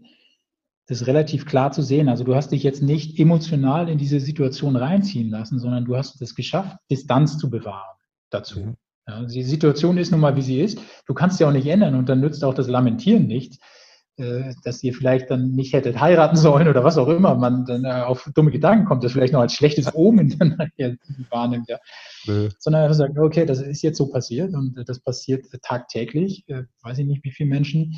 das 0.86 1.06
relativ 1.06 1.46
klar 1.46 1.72
zu 1.72 1.82
sehen. 1.82 2.08
Also 2.08 2.24
du 2.24 2.34
hast 2.34 2.52
dich 2.52 2.62
jetzt 2.62 2.82
nicht 2.82 3.18
emotional 3.18 3.88
in 3.88 3.98
diese 3.98 4.20
Situation 4.20 4.76
reinziehen 4.76 5.30
lassen, 5.30 5.58
sondern 5.58 5.84
du 5.84 5.96
hast 5.96 6.20
es 6.20 6.34
geschafft, 6.34 6.76
Distanz 6.90 7.38
zu 7.38 7.50
bewahren 7.50 7.96
dazu. 8.30 8.60
Mhm. 8.60 8.76
Ja, 9.06 9.22
die 9.24 9.42
Situation 9.42 9.98
ist 9.98 10.12
nun 10.12 10.20
mal, 10.20 10.36
wie 10.36 10.42
sie 10.42 10.60
ist. 10.60 10.78
Du 11.06 11.14
kannst 11.14 11.38
sie 11.38 11.44
auch 11.44 11.52
nicht 11.52 11.66
ändern 11.66 11.94
und 11.94 12.08
dann 12.08 12.20
nützt 12.20 12.42
auch 12.42 12.54
das 12.54 12.68
Lamentieren 12.68 13.26
nichts, 13.26 13.58
äh, 14.16 14.54
dass 14.64 14.82
ihr 14.82 14.94
vielleicht 14.94 15.30
dann 15.30 15.50
nicht 15.50 15.74
hättet 15.74 16.00
heiraten 16.00 16.36
sollen 16.36 16.68
oder 16.68 16.84
was 16.84 16.96
auch 16.96 17.08
immer 17.08 17.34
man 17.34 17.66
dann 17.66 17.84
äh, 17.84 18.02
auf 18.02 18.30
dumme 18.34 18.50
Gedanken 18.50 18.86
kommt, 18.86 19.04
das 19.04 19.12
vielleicht 19.12 19.34
noch 19.34 19.40
als 19.40 19.54
schlechtes 19.54 19.94
Omen 19.94 20.38
dann 20.38 20.56
wahrnimmt. 21.30 21.68
Ja. 21.68 21.78
Sondern 22.58 22.82
er 22.82 22.94
sagt, 22.94 23.18
okay, 23.18 23.44
das 23.44 23.60
ist 23.60 23.82
jetzt 23.82 23.98
so 23.98 24.08
passiert 24.08 24.54
und 24.54 24.82
das 24.86 25.00
passiert 25.00 25.46
tagtäglich, 25.62 26.44
äh, 26.48 26.62
weiß 26.82 26.98
ich 26.98 27.06
nicht 27.06 27.24
wie 27.24 27.32
viele 27.32 27.50
Menschen. 27.50 27.94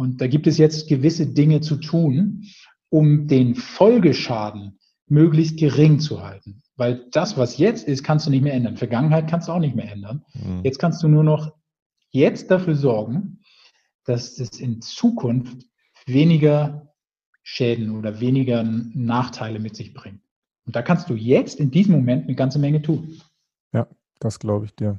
Und 0.00 0.22
da 0.22 0.28
gibt 0.28 0.46
es 0.46 0.56
jetzt 0.56 0.88
gewisse 0.88 1.26
Dinge 1.26 1.60
zu 1.60 1.76
tun, 1.76 2.46
um 2.88 3.28
den 3.28 3.54
Folgeschaden 3.54 4.78
möglichst 5.08 5.58
gering 5.58 6.00
zu 6.00 6.22
halten. 6.22 6.62
Weil 6.76 7.04
das, 7.10 7.36
was 7.36 7.58
jetzt 7.58 7.86
ist, 7.86 8.02
kannst 8.02 8.24
du 8.24 8.30
nicht 8.30 8.40
mehr 8.40 8.54
ändern. 8.54 8.78
Vergangenheit 8.78 9.28
kannst 9.28 9.48
du 9.48 9.52
auch 9.52 9.58
nicht 9.58 9.76
mehr 9.76 9.92
ändern. 9.92 10.24
Mhm. 10.32 10.62
Jetzt 10.64 10.78
kannst 10.78 11.02
du 11.02 11.08
nur 11.08 11.22
noch 11.22 11.52
jetzt 12.12 12.50
dafür 12.50 12.76
sorgen, 12.76 13.40
dass 14.06 14.38
es 14.38 14.58
in 14.58 14.80
Zukunft 14.80 15.66
weniger 16.06 16.94
Schäden 17.42 17.94
oder 17.94 18.20
weniger 18.20 18.62
Nachteile 18.62 19.58
mit 19.58 19.76
sich 19.76 19.92
bringt. 19.92 20.22
Und 20.64 20.76
da 20.76 20.80
kannst 20.80 21.10
du 21.10 21.14
jetzt 21.14 21.60
in 21.60 21.70
diesem 21.70 21.94
Moment 21.94 22.24
eine 22.24 22.36
ganze 22.36 22.58
Menge 22.58 22.80
tun. 22.80 23.20
Ja, 23.74 23.86
das 24.18 24.38
glaube 24.38 24.64
ich 24.64 24.74
dir. 24.74 24.98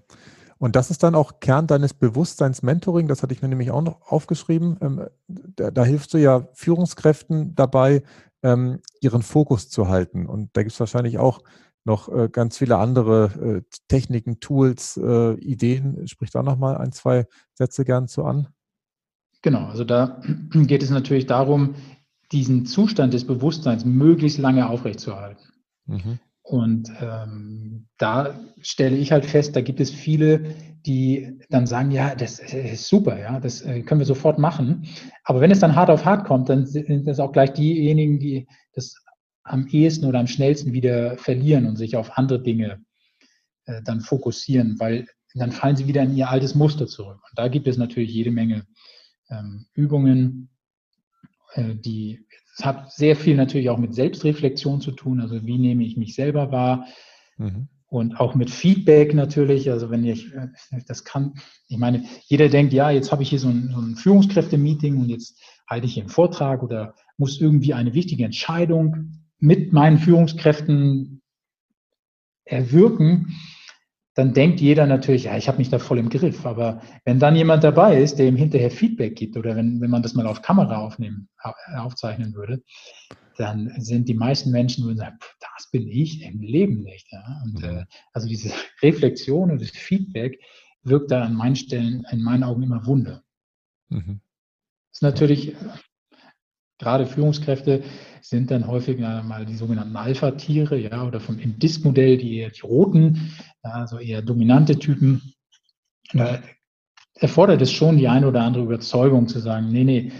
Und 0.61 0.75
das 0.75 0.91
ist 0.91 1.01
dann 1.01 1.15
auch 1.15 1.39
Kern 1.39 1.65
deines 1.65 1.95
Bewusstseins-Mentoring. 1.95 3.07
Das 3.07 3.23
hatte 3.23 3.33
ich 3.33 3.41
mir 3.41 3.47
nämlich 3.47 3.71
auch 3.71 3.81
noch 3.81 3.99
aufgeschrieben. 4.03 4.77
Ähm, 4.79 5.07
da, 5.27 5.71
da 5.71 5.83
hilfst 5.83 6.13
du 6.13 6.19
ja 6.19 6.47
Führungskräften 6.53 7.55
dabei, 7.55 8.03
ähm, 8.43 8.79
ihren 9.01 9.23
Fokus 9.23 9.69
zu 9.71 9.87
halten. 9.87 10.27
Und 10.27 10.51
da 10.53 10.61
gibt 10.61 10.73
es 10.73 10.79
wahrscheinlich 10.79 11.17
auch 11.17 11.41
noch 11.83 12.09
äh, 12.09 12.29
ganz 12.31 12.59
viele 12.59 12.77
andere 12.77 13.63
äh, 13.65 13.75
Techniken, 13.87 14.39
Tools, 14.39 14.97
äh, 14.97 15.33
Ideen. 15.39 16.07
Sprich 16.07 16.29
da 16.29 16.43
nochmal 16.43 16.77
ein, 16.77 16.91
zwei 16.91 17.25
Sätze 17.55 17.83
gern 17.83 18.07
zu 18.07 18.23
an. 18.23 18.47
Genau, 19.41 19.65
also 19.65 19.83
da 19.83 20.21
geht 20.53 20.83
es 20.83 20.91
natürlich 20.91 21.25
darum, 21.25 21.73
diesen 22.31 22.67
Zustand 22.67 23.15
des 23.15 23.25
Bewusstseins 23.25 23.83
möglichst 23.83 24.37
lange 24.37 24.69
aufrechtzuerhalten. 24.69 25.43
Mhm. 25.87 26.19
Und 26.51 26.91
ähm, 26.99 27.87
da 27.97 28.37
stelle 28.59 28.97
ich 28.97 29.13
halt 29.13 29.25
fest, 29.25 29.55
da 29.55 29.61
gibt 29.61 29.79
es 29.79 29.89
viele, 29.89 30.53
die 30.85 31.39
dann 31.49 31.65
sagen, 31.65 31.91
ja, 31.91 32.13
das 32.13 32.39
ist 32.39 32.89
super, 32.89 33.17
ja, 33.17 33.39
das 33.39 33.61
äh, 33.61 33.83
können 33.83 34.01
wir 34.01 34.05
sofort 34.05 34.37
machen. 34.37 34.85
Aber 35.23 35.39
wenn 35.39 35.51
es 35.51 35.61
dann 35.61 35.77
hart 35.77 35.89
auf 35.89 36.03
hart 36.03 36.27
kommt, 36.27 36.49
dann 36.49 36.65
sind 36.65 37.07
das 37.07 37.21
auch 37.21 37.31
gleich 37.31 37.53
diejenigen, 37.53 38.19
die 38.19 38.49
das 38.73 38.95
am 39.43 39.65
ehesten 39.67 40.05
oder 40.05 40.19
am 40.19 40.27
schnellsten 40.27 40.73
wieder 40.73 41.17
verlieren 41.17 41.65
und 41.67 41.77
sich 41.77 41.95
auf 41.95 42.17
andere 42.17 42.43
Dinge 42.43 42.83
äh, 43.63 43.81
dann 43.85 44.01
fokussieren, 44.01 44.77
weil 44.77 45.07
dann 45.33 45.53
fallen 45.53 45.77
sie 45.77 45.87
wieder 45.87 46.01
in 46.03 46.17
ihr 46.17 46.29
altes 46.29 46.53
Muster 46.53 46.85
zurück. 46.85 47.21
Und 47.29 47.39
da 47.39 47.47
gibt 47.47 47.65
es 47.65 47.77
natürlich 47.77 48.11
jede 48.11 48.31
Menge 48.31 48.65
ähm, 49.29 49.67
Übungen, 49.73 50.49
äh, 51.53 51.75
die 51.75 52.25
es 52.57 52.65
hat 52.65 52.91
sehr 52.91 53.15
viel 53.15 53.35
natürlich 53.35 53.69
auch 53.69 53.77
mit 53.77 53.95
Selbstreflexion 53.95 54.81
zu 54.81 54.91
tun. 54.91 55.21
Also 55.21 55.45
wie 55.45 55.57
nehme 55.57 55.83
ich 55.83 55.97
mich 55.97 56.15
selber 56.15 56.51
wahr? 56.51 56.87
Mhm. 57.37 57.67
Und 57.87 58.19
auch 58.19 58.35
mit 58.35 58.49
Feedback 58.49 59.13
natürlich. 59.13 59.69
Also 59.69 59.89
wenn 59.89 60.05
ich 60.05 60.31
das 60.87 61.03
kann, 61.03 61.33
ich 61.67 61.77
meine, 61.77 62.05
jeder 62.25 62.49
denkt, 62.49 62.73
ja, 62.73 62.89
jetzt 62.89 63.11
habe 63.11 63.23
ich 63.23 63.29
hier 63.29 63.39
so 63.39 63.49
ein, 63.49 63.71
so 63.73 63.81
ein 63.81 63.95
Führungskräfte-Meeting 63.95 64.97
und 64.97 65.09
jetzt 65.09 65.41
halte 65.67 65.87
ich 65.87 65.93
hier 65.93 66.03
einen 66.03 66.09
Vortrag 66.09 66.63
oder 66.63 66.95
muss 67.17 67.39
irgendwie 67.39 67.73
eine 67.73 67.93
wichtige 67.93 68.25
Entscheidung 68.25 69.21
mit 69.39 69.73
meinen 69.73 69.97
Führungskräften 69.97 71.21
erwirken, 72.45 73.35
dann 74.13 74.33
denkt 74.33 74.59
jeder 74.59 74.87
natürlich, 74.87 75.25
ja, 75.25 75.37
ich 75.37 75.47
habe 75.47 75.57
mich 75.57 75.69
da 75.69 75.79
voll 75.79 75.97
im 75.97 76.09
Griff. 76.09 76.45
Aber 76.45 76.81
wenn 77.05 77.19
dann 77.19 77.35
jemand 77.35 77.63
dabei 77.63 78.01
ist, 78.01 78.19
der 78.19 78.27
ihm 78.27 78.35
hinterher 78.35 78.71
Feedback 78.71 79.15
gibt 79.15 79.37
oder 79.37 79.55
wenn, 79.55 79.79
wenn 79.79 79.89
man 79.89 80.03
das 80.03 80.13
mal 80.13 80.27
auf 80.27 80.41
Kamera 80.41 80.77
aufnehmen, 80.77 81.29
aufzeichnen 81.75 82.33
würde, 82.33 82.61
dann 83.37 83.73
sind 83.77 84.09
die 84.09 84.13
meisten 84.13 84.51
Menschen 84.51 84.85
würden 84.85 84.97
sagen, 84.97 85.17
das 85.39 85.71
bin 85.71 85.87
ich 85.87 86.21
im 86.23 86.41
Leben 86.41 86.83
nicht. 86.83 87.11
Ja? 87.11 87.41
Und 87.45 87.61
mhm. 87.61 87.77
äh, 87.77 87.85
also 88.11 88.27
diese 88.27 88.51
Reflexion 88.81 89.51
und 89.51 89.61
das 89.61 89.71
Feedback 89.71 90.39
wirkt 90.83 91.11
da 91.11 91.23
an 91.23 91.33
meinen 91.33 91.55
Stellen, 91.55 92.05
in 92.11 92.21
meinen 92.21 92.43
Augen 92.43 92.63
immer 92.63 92.85
Wunder. 92.85 93.23
Mhm. 93.89 94.21
Das 94.89 94.97
ist 94.97 95.03
natürlich 95.03 95.55
gerade 96.81 97.05
Führungskräfte 97.05 97.83
sind 98.21 98.51
dann 98.51 98.67
häufig 98.67 98.99
mal 98.99 99.45
die 99.45 99.55
sogenannten 99.55 99.95
Alpha-Tiere, 99.95 100.77
ja, 100.77 101.05
oder 101.05 101.19
vom, 101.19 101.39
im 101.39 101.59
Disk-Modell 101.59 102.17
die, 102.17 102.37
eher 102.37 102.49
die 102.49 102.61
roten, 102.61 103.31
also 103.61 103.99
eher 103.99 104.21
dominante 104.21 104.77
Typen. 104.77 105.33
Da 106.13 106.41
erfordert 107.15 107.61
es 107.61 107.71
schon 107.71 107.97
die 107.97 108.07
eine 108.07 108.27
oder 108.27 108.41
andere 108.41 108.63
Überzeugung 108.63 109.27
zu 109.27 109.39
sagen, 109.39 109.71
nee, 109.71 109.83
nee, 109.83 110.11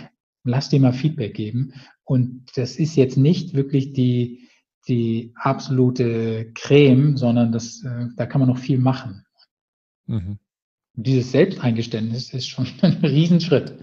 lass 0.44 0.70
dir 0.70 0.80
mal 0.80 0.94
Feedback 0.94 1.34
geben. 1.34 1.74
Und 2.04 2.46
das 2.56 2.76
ist 2.76 2.96
jetzt 2.96 3.18
nicht 3.18 3.54
wirklich 3.56 3.94
die, 3.94 4.48
die 4.88 5.34
absolute 5.36 6.52
Creme, 6.54 7.18
sondern 7.18 7.52
das, 7.52 7.84
äh, 7.84 8.08
da 8.16 8.26
kann 8.26 8.40
man 8.40 8.50
noch 8.50 8.58
viel 8.58 8.78
machen. 8.78 9.26
Mhm. 10.06 10.38
Dieses 10.94 11.32
Selbsteingeständnis 11.32 12.34
ist 12.34 12.48
schon 12.48 12.68
ein 12.82 12.94
Riesenschritt. 13.04 13.74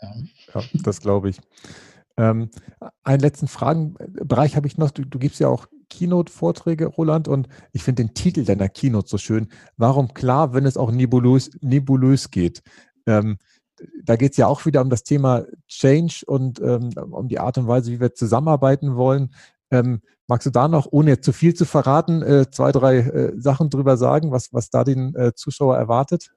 Ja, 0.00 0.14
ja 0.54 0.62
das 0.82 1.00
glaube 1.00 1.30
ich. 1.30 1.38
Ähm, 2.16 2.50
einen 3.02 3.20
letzten 3.20 3.48
Fragenbereich 3.48 4.56
habe 4.56 4.66
ich 4.66 4.78
noch. 4.78 4.90
Du, 4.90 5.04
du 5.04 5.18
gibst 5.18 5.40
ja 5.40 5.48
auch 5.48 5.66
Keynote-Vorträge, 5.88 6.86
Roland, 6.86 7.28
und 7.28 7.48
ich 7.72 7.82
finde 7.82 8.04
den 8.04 8.14
Titel 8.14 8.44
deiner 8.44 8.68
Keynote 8.68 9.08
so 9.08 9.18
schön. 9.18 9.48
Warum 9.76 10.14
klar, 10.14 10.54
wenn 10.54 10.66
es 10.66 10.76
auch 10.76 10.90
nebulös, 10.90 11.50
nebulös 11.60 12.30
geht? 12.30 12.62
Ähm, 13.06 13.38
da 14.04 14.16
geht 14.16 14.32
es 14.32 14.36
ja 14.36 14.46
auch 14.46 14.64
wieder 14.64 14.80
um 14.80 14.90
das 14.90 15.02
Thema 15.02 15.44
Change 15.66 16.22
und 16.26 16.60
ähm, 16.60 16.90
um 17.10 17.28
die 17.28 17.38
Art 17.38 17.58
und 17.58 17.66
Weise, 17.66 17.90
wie 17.90 18.00
wir 18.00 18.14
zusammenarbeiten 18.14 18.96
wollen. 18.96 19.34
Ähm, 19.70 20.02
magst 20.28 20.46
du 20.46 20.50
da 20.50 20.68
noch, 20.68 20.86
ohne 20.90 21.20
zu 21.20 21.32
viel 21.32 21.54
zu 21.54 21.64
verraten, 21.64 22.22
äh, 22.22 22.50
zwei, 22.50 22.72
drei 22.72 22.98
äh, 22.98 23.32
Sachen 23.40 23.70
drüber 23.70 23.96
sagen, 23.96 24.30
was, 24.30 24.52
was 24.52 24.70
da 24.70 24.84
den 24.84 25.14
äh, 25.14 25.32
Zuschauer 25.34 25.76
erwartet? 25.76 26.30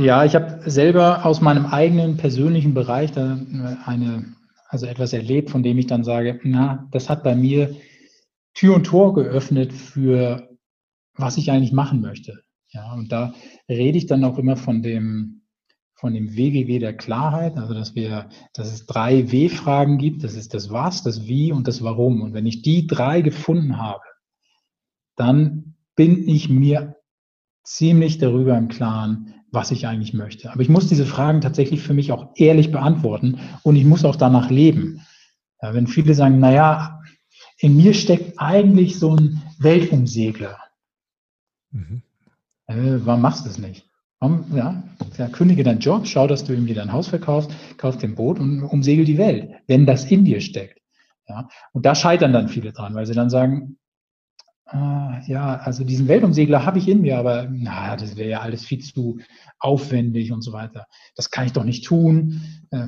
Ja, 0.00 0.24
ich 0.24 0.34
habe 0.34 0.62
selber 0.70 1.26
aus 1.26 1.42
meinem 1.42 1.66
eigenen 1.66 2.16
persönlichen 2.16 2.72
Bereich 2.72 3.12
da 3.12 3.38
eine, 3.84 4.34
also 4.66 4.86
etwas 4.86 5.12
erlebt, 5.12 5.50
von 5.50 5.62
dem 5.62 5.76
ich 5.76 5.88
dann 5.88 6.04
sage, 6.04 6.40
na, 6.42 6.88
das 6.90 7.10
hat 7.10 7.22
bei 7.22 7.34
mir 7.34 7.76
Tür 8.54 8.76
und 8.76 8.84
Tor 8.84 9.14
geöffnet 9.14 9.74
für 9.74 10.48
was 11.14 11.36
ich 11.36 11.50
eigentlich 11.50 11.72
machen 11.72 12.00
möchte. 12.00 12.42
Ja, 12.72 12.94
und 12.94 13.12
da 13.12 13.34
rede 13.68 13.98
ich 13.98 14.06
dann 14.06 14.24
auch 14.24 14.38
immer 14.38 14.56
von 14.56 14.82
dem, 14.82 15.42
von 15.94 16.14
dem 16.14 16.34
WWW 16.34 16.78
der 16.78 16.96
Klarheit, 16.96 17.58
also 17.58 17.74
dass 17.74 17.94
wir, 17.94 18.30
dass 18.54 18.72
es 18.72 18.86
drei 18.86 19.30
W-Fragen 19.30 19.98
gibt. 19.98 20.24
Das 20.24 20.34
ist 20.34 20.54
das 20.54 20.70
Was, 20.70 21.02
das 21.02 21.26
Wie 21.26 21.52
und 21.52 21.68
das 21.68 21.82
Warum. 21.82 22.22
Und 22.22 22.32
wenn 22.32 22.46
ich 22.46 22.62
die 22.62 22.86
drei 22.86 23.20
gefunden 23.20 23.76
habe, 23.76 24.04
dann 25.16 25.74
bin 25.94 26.26
ich 26.26 26.48
mir 26.48 26.96
ziemlich 27.64 28.16
darüber 28.16 28.56
im 28.56 28.68
Klaren, 28.68 29.34
was 29.52 29.70
ich 29.70 29.86
eigentlich 29.86 30.14
möchte. 30.14 30.50
Aber 30.52 30.62
ich 30.62 30.68
muss 30.68 30.88
diese 30.88 31.06
Fragen 31.06 31.40
tatsächlich 31.40 31.82
für 31.82 31.94
mich 31.94 32.12
auch 32.12 32.30
ehrlich 32.36 32.70
beantworten 32.70 33.40
und 33.62 33.76
ich 33.76 33.84
muss 33.84 34.04
auch 34.04 34.16
danach 34.16 34.50
leben. 34.50 35.00
Ja, 35.60 35.74
wenn 35.74 35.86
viele 35.86 36.14
sagen, 36.14 36.38
naja, 36.38 37.00
in 37.58 37.76
mir 37.76 37.94
steckt 37.94 38.38
eigentlich 38.38 38.98
so 38.98 39.16
ein 39.16 39.42
Weltumsegler. 39.58 40.58
Mhm. 41.72 42.02
Äh, 42.66 42.98
warum 43.04 43.20
machst 43.20 43.44
du 43.44 43.50
es 43.50 43.58
nicht? 43.58 43.86
Warum, 44.18 44.44
ja, 44.54 44.82
ja, 45.18 45.28
kündige 45.28 45.64
deinen 45.64 45.80
Job, 45.80 46.06
schau, 46.06 46.26
dass 46.26 46.44
du 46.44 46.52
irgendwie 46.52 46.74
dein 46.74 46.92
Haus 46.92 47.08
verkaufst, 47.08 47.50
kaufst 47.78 48.02
den 48.02 48.14
Boot 48.14 48.38
und 48.38 48.62
umsegel 48.62 49.04
die 49.04 49.18
Welt, 49.18 49.50
wenn 49.66 49.86
das 49.86 50.04
in 50.04 50.24
dir 50.24 50.40
steckt. 50.40 50.78
Ja, 51.26 51.48
und 51.72 51.86
da 51.86 51.94
scheitern 51.94 52.32
dann 52.32 52.48
viele 52.48 52.72
dran, 52.72 52.94
weil 52.94 53.06
sie 53.06 53.14
dann 53.14 53.30
sagen, 53.30 53.78
ja, 54.72 55.56
also 55.64 55.84
diesen 55.84 56.06
Weltumsegler 56.06 56.64
habe 56.64 56.78
ich 56.78 56.88
in 56.88 57.00
mir, 57.00 57.18
aber 57.18 57.48
na, 57.50 57.96
das 57.96 58.16
wäre 58.16 58.30
ja 58.30 58.40
alles 58.40 58.64
viel 58.64 58.78
zu 58.78 59.18
aufwendig 59.58 60.32
und 60.32 60.42
so 60.42 60.52
weiter. 60.52 60.86
Das 61.16 61.30
kann 61.30 61.46
ich 61.46 61.52
doch 61.52 61.64
nicht 61.64 61.84
tun. 61.84 62.42
Äh, 62.70 62.86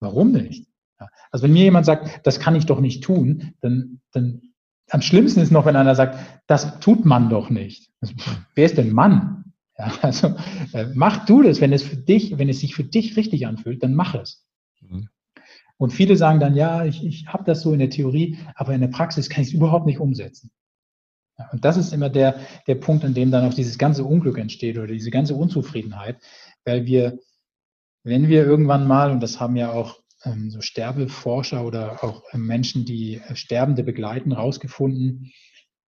warum 0.00 0.32
nicht? 0.32 0.66
Ja, 1.00 1.08
also 1.30 1.44
wenn 1.44 1.52
mir 1.52 1.64
jemand 1.64 1.86
sagt, 1.86 2.26
das 2.26 2.38
kann 2.38 2.54
ich 2.54 2.66
doch 2.66 2.80
nicht 2.80 3.02
tun, 3.02 3.54
dann, 3.60 4.00
dann 4.12 4.42
am 4.90 5.00
schlimmsten 5.00 5.40
ist 5.40 5.50
noch, 5.50 5.64
wenn 5.64 5.76
einer 5.76 5.94
sagt, 5.94 6.18
das 6.46 6.80
tut 6.80 7.06
man 7.06 7.30
doch 7.30 7.48
nicht. 7.48 7.90
Also, 8.00 8.14
wer 8.54 8.66
ist 8.66 8.76
denn 8.76 8.92
Mann? 8.92 9.54
Ja, 9.78 9.92
also 10.02 10.34
äh, 10.74 10.86
mach 10.94 11.24
du 11.24 11.42
das, 11.42 11.60
wenn 11.60 11.72
es 11.72 11.82
für 11.82 11.96
dich, 11.96 12.36
wenn 12.38 12.50
es 12.50 12.60
sich 12.60 12.74
für 12.74 12.84
dich 12.84 13.16
richtig 13.16 13.46
anfühlt, 13.46 13.82
dann 13.82 13.94
mach 13.94 14.14
es. 14.14 14.44
Mhm. 14.80 15.08
Und 15.78 15.92
viele 15.92 16.16
sagen 16.16 16.40
dann, 16.40 16.54
ja, 16.54 16.84
ich, 16.84 17.04
ich 17.04 17.26
habe 17.26 17.44
das 17.44 17.62
so 17.62 17.72
in 17.72 17.78
der 17.78 17.90
Theorie, 17.90 18.38
aber 18.54 18.74
in 18.74 18.82
der 18.82 18.88
Praxis 18.88 19.30
kann 19.30 19.42
ich 19.42 19.48
es 19.48 19.54
überhaupt 19.54 19.86
nicht 19.86 19.98
umsetzen. 19.98 20.50
Und 21.52 21.64
das 21.64 21.76
ist 21.76 21.92
immer 21.92 22.10
der, 22.10 22.36
der 22.66 22.74
Punkt, 22.76 23.04
an 23.04 23.14
dem 23.14 23.30
dann 23.30 23.48
auch 23.48 23.54
dieses 23.54 23.78
ganze 23.78 24.04
Unglück 24.04 24.38
entsteht 24.38 24.76
oder 24.78 24.88
diese 24.88 25.10
ganze 25.10 25.34
Unzufriedenheit, 25.34 26.18
weil 26.64 26.86
wir, 26.86 27.18
wenn 28.04 28.28
wir 28.28 28.44
irgendwann 28.44 28.86
mal, 28.86 29.10
und 29.10 29.20
das 29.20 29.40
haben 29.40 29.56
ja 29.56 29.72
auch 29.72 29.98
ähm, 30.24 30.50
so 30.50 30.60
Sterbeforscher 30.60 31.64
oder 31.64 32.04
auch 32.04 32.22
äh, 32.32 32.38
Menschen, 32.38 32.84
die 32.84 33.16
äh, 33.16 33.36
Sterbende 33.36 33.82
begleiten, 33.84 34.32
rausgefunden, 34.32 35.32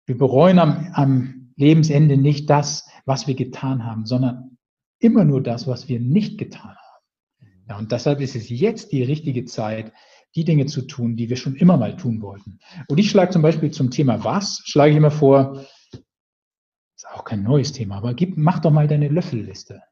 wir 0.07 0.19
bereuen 0.19 0.59
am, 0.59 0.91
am 0.93 1.53
Lebensende 1.57 2.17
nicht 2.17 2.51
das, 2.51 2.89
was 3.05 3.27
wir 3.27 3.35
getan 3.35 3.85
haben, 3.85 4.07
sondern 4.07 4.59
immer 4.99 5.25
nur 5.25 5.43
das, 5.43 5.67
was 5.67 5.89
wir 5.89 6.01
nicht 6.01 6.39
getan 6.39 6.77
haben. 6.77 7.59
Ja, 7.69 7.79
und 7.79 7.93
deshalb 7.93 8.21
ist 8.21 8.37
es 8.37 8.49
jetzt 8.51 8.93
die 8.93 9.03
richtige 9.03 9.45
Zeit, 9.45 9.93
die 10.35 10.45
Dinge 10.45 10.67
zu 10.67 10.83
tun, 10.83 11.17
die 11.17 11.29
wir 11.29 11.37
schon 11.37 11.55
immer 11.57 11.77
mal 11.77 11.97
tun 11.97 12.21
wollten. 12.21 12.59
Und 12.89 12.99
ich 12.99 13.11
schlage 13.11 13.31
zum 13.31 13.43
Beispiel 13.43 13.71
zum 13.71 13.91
Thema 13.91 14.25
was, 14.25 14.63
schlage 14.65 14.91
ich 14.91 14.97
immer 14.97 15.11
vor, 15.11 15.65
ist 15.93 17.07
auch 17.13 17.25
kein 17.25 17.43
neues 17.43 17.73
Thema, 17.73 17.97
aber 17.97 18.15
gib, 18.15 18.37
mach 18.37 18.59
doch 18.61 18.71
mal 18.71 18.89
deine 18.89 19.09
Löffelliste. 19.09 19.83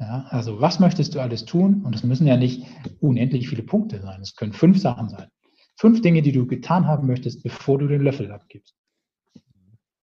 Ja, 0.00 0.26
also 0.30 0.60
was 0.60 0.80
möchtest 0.80 1.14
du 1.14 1.20
alles 1.20 1.44
tun? 1.44 1.84
Und 1.84 1.94
es 1.94 2.02
müssen 2.02 2.26
ja 2.26 2.36
nicht 2.36 2.66
unendlich 3.00 3.48
viele 3.48 3.62
Punkte 3.62 4.00
sein. 4.00 4.20
Es 4.20 4.34
können 4.34 4.52
fünf 4.52 4.80
Sachen 4.80 5.08
sein. 5.08 5.28
Fünf 5.76 6.00
Dinge, 6.00 6.22
die 6.22 6.32
du 6.32 6.46
getan 6.46 6.86
haben 6.86 7.06
möchtest, 7.06 7.42
bevor 7.44 7.78
du 7.78 7.86
den 7.86 8.02
Löffel 8.02 8.32
abgibst. 8.32 8.74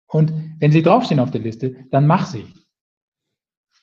Und 0.06 0.32
wenn 0.58 0.72
sie 0.72 0.82
draufstehen 0.82 1.20
auf 1.20 1.30
der 1.30 1.40
Liste, 1.40 1.86
dann 1.90 2.06
mach 2.06 2.26
sie. 2.26 2.46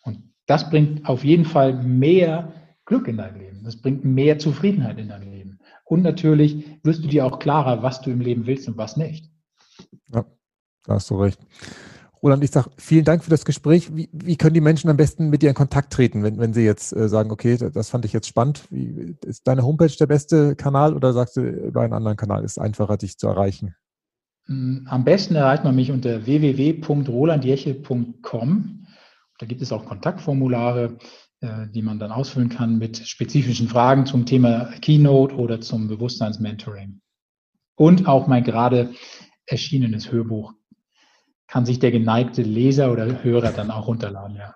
Und 0.03 0.33
das 0.45 0.69
bringt 0.69 1.07
auf 1.07 1.23
jeden 1.23 1.45
Fall 1.45 1.83
mehr 1.83 2.62
Glück 2.85 3.07
in 3.07 3.17
dein 3.17 3.37
Leben. 3.37 3.63
Das 3.63 3.81
bringt 3.81 4.03
mehr 4.03 4.39
Zufriedenheit 4.39 4.97
in 4.97 5.09
dein 5.09 5.29
Leben. 5.29 5.59
Und 5.85 6.01
natürlich 6.01 6.79
wirst 6.83 7.03
du 7.03 7.07
dir 7.07 7.25
auch 7.25 7.39
klarer, 7.39 7.83
was 7.83 8.01
du 8.01 8.11
im 8.11 8.21
Leben 8.21 8.45
willst 8.45 8.67
und 8.67 8.77
was 8.77 8.97
nicht. 8.97 9.31
Ja, 10.13 10.25
da 10.85 10.95
hast 10.95 11.09
du 11.09 11.15
recht. 11.15 11.39
Roland, 12.23 12.43
ich 12.43 12.51
sage 12.51 12.69
vielen 12.77 13.03
Dank 13.03 13.23
für 13.23 13.29
das 13.29 13.43
Gespräch. 13.43 13.93
Wie, 13.95 14.09
wie, 14.13 14.37
können 14.37 14.53
die 14.53 14.61
Menschen 14.61 14.89
am 14.89 14.95
besten 14.95 15.29
mit 15.29 15.41
dir 15.41 15.49
in 15.49 15.55
Kontakt 15.55 15.91
treten, 15.91 16.23
wenn, 16.23 16.39
wenn 16.39 16.53
sie 16.53 16.63
jetzt 16.63 16.95
äh, 16.95 17.09
sagen, 17.09 17.31
okay, 17.31 17.57
das 17.57 17.89
fand 17.89 18.05
ich 18.05 18.13
jetzt 18.13 18.29
spannend. 18.29 18.63
Wie, 18.69 19.17
ist 19.25 19.45
deine 19.45 19.63
Homepage 19.63 19.91
der 19.99 20.07
beste 20.07 20.55
Kanal 20.55 20.95
oder 20.95 21.11
sagst 21.11 21.35
du, 21.35 21.41
über 21.41 21.81
einen 21.81 21.91
anderen 21.91 22.15
Kanal 22.15 22.45
ist 22.45 22.51
es 22.51 22.59
einfacher, 22.59 22.95
dich 22.95 23.17
zu 23.17 23.27
erreichen? 23.27 23.75
Mm, 24.47 24.87
am 24.87 25.03
besten 25.03 25.35
erreicht 25.35 25.65
man 25.65 25.75
mich 25.75 25.91
unter 25.91 26.25
www.rolandjeche.com. 26.25 28.85
Da 29.39 29.45
gibt 29.45 29.61
es 29.61 29.73
auch 29.73 29.85
Kontaktformulare, 29.85 30.97
die 31.73 31.81
man 31.81 31.99
dann 31.99 32.11
ausfüllen 32.11 32.49
kann 32.49 32.77
mit 32.77 32.97
spezifischen 33.07 33.67
Fragen 33.67 34.05
zum 34.05 34.25
Thema 34.25 34.71
Keynote 34.81 35.35
oder 35.35 35.59
zum 35.61 35.87
Bewusstseinsmentoring. 35.87 37.01
Und 37.75 38.07
auch 38.07 38.27
mein 38.27 38.43
gerade 38.43 38.93
erschienenes 39.45 40.11
Hörbuch 40.11 40.53
kann 41.47 41.65
sich 41.65 41.79
der 41.79 41.91
geneigte 41.91 42.41
Leser 42.41 42.91
oder 42.91 43.23
Hörer 43.23 43.51
dann 43.51 43.71
auch 43.71 43.87
runterladen, 43.87 44.37
ja. 44.37 44.55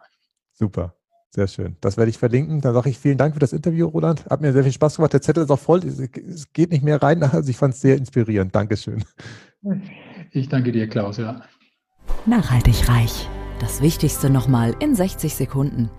Super. 0.54 0.95
Sehr 1.30 1.47
schön. 1.47 1.76
Das 1.82 1.97
werde 1.97 2.10
ich 2.10 2.17
verlinken. 2.17 2.62
Dann 2.62 2.73
sage 2.73 2.89
ich 2.89 2.97
vielen 2.97 3.17
Dank 3.17 3.34
für 3.34 3.39
das 3.39 3.54
Interview, 3.54 3.88
Roland. 3.88 4.26
Hat 4.28 4.41
mir 4.41 4.54
sehr 4.54 4.63
viel 4.63 4.71
Spaß 4.71 4.95
gemacht. 4.95 5.13
Der 5.13 5.21
Zettel 5.21 5.43
ist 5.43 5.52
auch 5.52 5.60
voll. 5.60 5.82
Es 5.84 6.52
geht 6.54 6.71
nicht 6.71 6.84
mehr 6.84 7.02
rein. 7.04 7.21
Also 7.32 7.50
ich 7.50 7.58
fand 7.58 7.73
es 7.73 7.82
sehr 7.82 7.97
inspirierend. 7.97 8.56
Dankeschön. 8.56 9.04
Ich 10.32 10.50
danke 10.50 10.71
dir, 10.71 10.88
Klaus, 10.88 11.17
ja. 11.17 11.41
Nachhaltig 12.26 12.89
reich. 12.89 13.28
Das 13.60 13.82
Wichtigste 13.82 14.30
nochmal 14.30 14.76
in 14.80 14.95
60 14.95 15.36
Sekunden. 15.36 15.91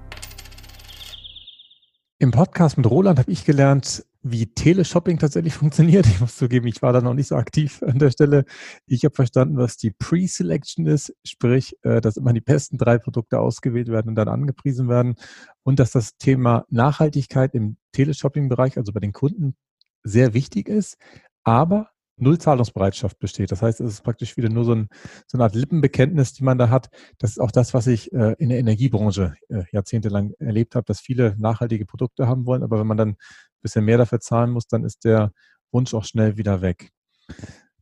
Im 2.20 2.33
Podcast 2.33 2.76
mit 2.76 2.90
Roland 2.90 3.20
habe 3.20 3.31
ich 3.31 3.44
gelernt, 3.44 4.04
wie 4.22 4.46
Teleshopping 4.46 5.20
tatsächlich 5.20 5.54
funktioniert. 5.54 6.04
Ich 6.07 6.20
muss 6.20 6.37
zugeben, 6.37 6.66
ich 6.66 6.83
war 6.83 6.92
da 6.92 7.00
noch 7.00 7.14
nicht 7.14 7.28
so 7.28 7.37
aktiv 7.37 7.81
an 7.85 8.00
der 8.00 8.11
Stelle. 8.11 8.44
Ich 8.87 9.04
habe 9.04 9.14
verstanden, 9.14 9.57
was 9.57 9.76
die 9.76 9.92
Pre-Selection 9.92 10.87
ist, 10.87 11.14
sprich, 11.24 11.76
äh, 11.83 12.00
dass 12.00 12.16
immer 12.16 12.33
die 12.33 12.40
besten 12.40 12.76
drei 12.76 12.98
Produkte 12.98 13.38
ausgewählt 13.38 13.87
werden 13.87 14.09
und 14.09 14.14
dann 14.16 14.26
angepriesen 14.26 14.88
werden 14.88 15.14
und 15.62 15.78
dass 15.78 15.92
das 15.92 16.16
Thema 16.18 16.64
Nachhaltigkeit 16.70 17.54
im 17.54 17.76
Teleshopping-Bereich, 17.92 18.76
also 18.78 18.92
bei 18.92 19.00
den 19.00 19.12
Kunden, 19.12 19.54
sehr 20.02 20.35
wichtig 20.35 20.68
ist, 20.68 20.96
aber 21.44 21.90
null 22.20 22.38
Zahlungsbereitschaft 22.38 23.18
besteht. 23.18 23.52
Das 23.52 23.62
heißt, 23.62 23.81
es 23.81 23.94
ist 23.94 24.02
praktisch 24.02 24.37
wieder 24.37 24.48
nur 24.48 24.64
so, 24.64 24.74
ein, 24.74 24.88
so 25.26 25.37
eine 25.37 25.44
Art 25.44 25.54
Lippenbekenntnis, 25.54 26.33
die 26.33 26.44
man 26.44 26.59
da 26.59 26.70
hat. 26.70 26.88
Das 27.18 27.31
ist 27.31 27.38
auch 27.38 27.50
das, 27.50 27.74
was 27.74 27.87
ich 27.87 28.12
äh, 28.12 28.35
in 28.38 28.48
der 28.48 28.59
Energiebranche 28.59 29.35
äh, 29.48 29.64
jahrzehntelang 29.72 30.33
erlebt 30.38 30.74
habe, 30.74 30.85
dass 30.85 31.00
viele 31.00 31.35
nachhaltige 31.38 31.87
Produkte 31.87 32.26
haben 32.26 32.46
wollen, 32.46 32.62
aber 32.62 32.78
wenn 32.78 32.87
man 32.87 32.96
dann 32.96 33.11
ein 33.11 33.16
bisschen 33.62 33.85
mehr 33.85 33.98
dafür 33.98 34.20
zahlen 34.20 34.50
muss, 34.50 34.66
dann 34.66 34.85
ist 34.85 35.04
der 35.04 35.33
Wunsch 35.72 35.94
auch 35.94 36.04
schnell 36.04 36.37
wieder 36.37 36.62
weg. 36.62 36.90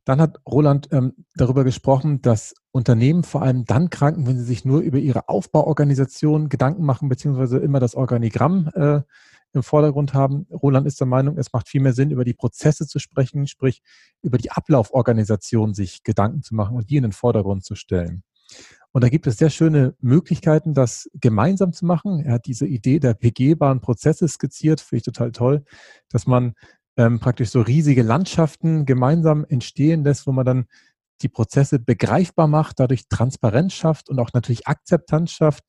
Dann 0.07 0.21
hat 0.21 0.39
Roland 0.47 0.87
ähm, 0.93 1.25
darüber 1.35 1.65
gesprochen, 1.65 2.21
dass 2.21 2.53
Unternehmen 2.71 3.23
vor 3.23 3.41
allem 3.41 3.65
dann 3.65 3.89
kranken, 3.89 4.25
wenn 4.25 4.37
sie 4.37 4.45
sich 4.45 4.63
nur 4.63 4.79
über 4.79 4.99
ihre 4.99 5.27
Aufbauorganisation 5.27 6.47
Gedanken 6.47 6.85
machen, 6.85 7.09
beziehungsweise 7.09 7.57
immer 7.57 7.81
das 7.81 7.93
Organigramm 7.93 8.69
äh, 8.73 9.01
im 9.57 9.63
Vordergrund 9.63 10.13
haben. 10.13 10.47
Roland 10.51 10.87
ist 10.87 10.99
der 10.99 11.07
Meinung, 11.07 11.37
es 11.37 11.51
macht 11.51 11.67
viel 11.67 11.81
mehr 11.81 11.93
Sinn, 11.93 12.11
über 12.11 12.23
die 12.23 12.33
Prozesse 12.33 12.87
zu 12.87 12.99
sprechen, 12.99 13.47
sprich 13.47 13.81
über 14.21 14.37
die 14.37 14.51
Ablauforganisation 14.51 15.73
sich 15.73 16.03
Gedanken 16.03 16.41
zu 16.41 16.55
machen 16.55 16.77
und 16.77 16.89
die 16.89 16.97
in 16.97 17.03
den 17.03 17.11
Vordergrund 17.11 17.63
zu 17.65 17.75
stellen. 17.75 18.23
Und 18.91 19.03
da 19.03 19.09
gibt 19.09 19.27
es 19.27 19.37
sehr 19.37 19.49
schöne 19.49 19.95
Möglichkeiten, 19.99 20.73
das 20.73 21.09
gemeinsam 21.13 21.73
zu 21.73 21.85
machen. 21.85 22.19
Er 22.23 22.33
hat 22.33 22.45
diese 22.45 22.65
Idee 22.65 22.99
der 22.99 23.13
begehbaren 23.13 23.81
Prozesse 23.81 24.27
skizziert, 24.27 24.81
finde 24.81 24.97
ich 24.97 25.03
total 25.03 25.31
toll, 25.31 25.63
dass 26.09 26.25
man 26.25 26.53
ähm, 26.95 27.19
praktisch 27.19 27.49
so 27.49 27.61
riesige 27.61 28.01
Landschaften 28.01 28.85
gemeinsam 28.85 29.45
entstehen 29.47 30.03
lässt, 30.03 30.25
wo 30.25 30.31
man 30.31 30.45
dann 30.45 30.65
die 31.21 31.29
Prozesse 31.29 31.79
begreifbar 31.79 32.47
macht, 32.47 32.79
dadurch 32.79 33.07
Transparenz 33.07 33.73
schafft 33.73 34.09
und 34.09 34.19
auch 34.19 34.33
natürlich 34.33 34.67
Akzeptanz 34.67 35.31
schafft, 35.31 35.63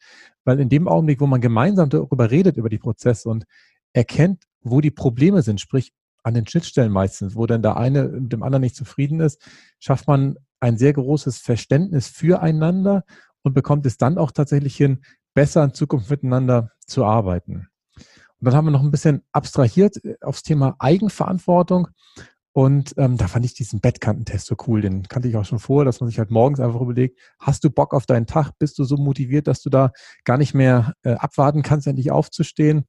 weil 0.44 0.60
in 0.60 0.68
dem 0.68 0.88
Augenblick, 0.88 1.20
wo 1.20 1.26
man 1.26 1.40
gemeinsam 1.40 1.88
darüber 1.88 2.30
redet, 2.30 2.56
über 2.56 2.68
die 2.68 2.78
Prozesse 2.78 3.28
und 3.28 3.44
erkennt, 3.92 4.44
wo 4.60 4.80
die 4.80 4.90
Probleme 4.90 5.42
sind, 5.42 5.60
sprich 5.60 5.92
an 6.22 6.34
den 6.34 6.46
Schnittstellen 6.46 6.92
meistens, 6.92 7.36
wo 7.36 7.46
dann 7.46 7.62
der 7.62 7.76
eine 7.76 8.04
mit 8.04 8.32
dem 8.32 8.42
anderen 8.42 8.62
nicht 8.62 8.76
zufrieden 8.76 9.20
ist, 9.20 9.40
schafft 9.78 10.06
man 10.06 10.36
ein 10.60 10.76
sehr 10.76 10.92
großes 10.92 11.38
Verständnis 11.38 12.08
füreinander 12.08 13.04
und 13.42 13.54
bekommt 13.54 13.86
es 13.86 13.96
dann 13.96 14.18
auch 14.18 14.32
tatsächlich 14.32 14.76
hin, 14.76 15.02
besser 15.34 15.64
in 15.64 15.74
Zukunft 15.74 16.10
miteinander 16.10 16.72
zu 16.86 17.04
arbeiten. 17.04 17.68
Und 18.40 18.44
dann 18.46 18.54
haben 18.54 18.66
wir 18.66 18.70
noch 18.70 18.82
ein 18.82 18.90
bisschen 18.90 19.22
abstrahiert 19.32 20.04
äh, 20.04 20.16
aufs 20.20 20.42
Thema 20.42 20.76
Eigenverantwortung. 20.78 21.88
Und 22.52 22.94
ähm, 22.96 23.16
da 23.16 23.28
fand 23.28 23.44
ich 23.44 23.54
diesen 23.54 23.80
Bettkantentest 23.80 24.46
so 24.46 24.56
cool. 24.66 24.80
Den 24.80 25.04
kannte 25.04 25.28
ich 25.28 25.36
auch 25.36 25.44
schon 25.44 25.60
vor, 25.60 25.84
dass 25.84 26.00
man 26.00 26.08
sich 26.08 26.18
halt 26.18 26.30
morgens 26.30 26.58
einfach 26.58 26.80
überlegt, 26.80 27.18
hast 27.38 27.62
du 27.62 27.70
Bock 27.70 27.94
auf 27.94 28.06
deinen 28.06 28.26
Tag? 28.26 28.52
Bist 28.58 28.78
du 28.78 28.84
so 28.84 28.96
motiviert, 28.96 29.46
dass 29.46 29.62
du 29.62 29.70
da 29.70 29.92
gar 30.24 30.38
nicht 30.38 30.54
mehr 30.54 30.94
äh, 31.02 31.12
abwarten 31.12 31.62
kannst, 31.62 31.86
endlich 31.86 32.10
aufzustehen? 32.10 32.86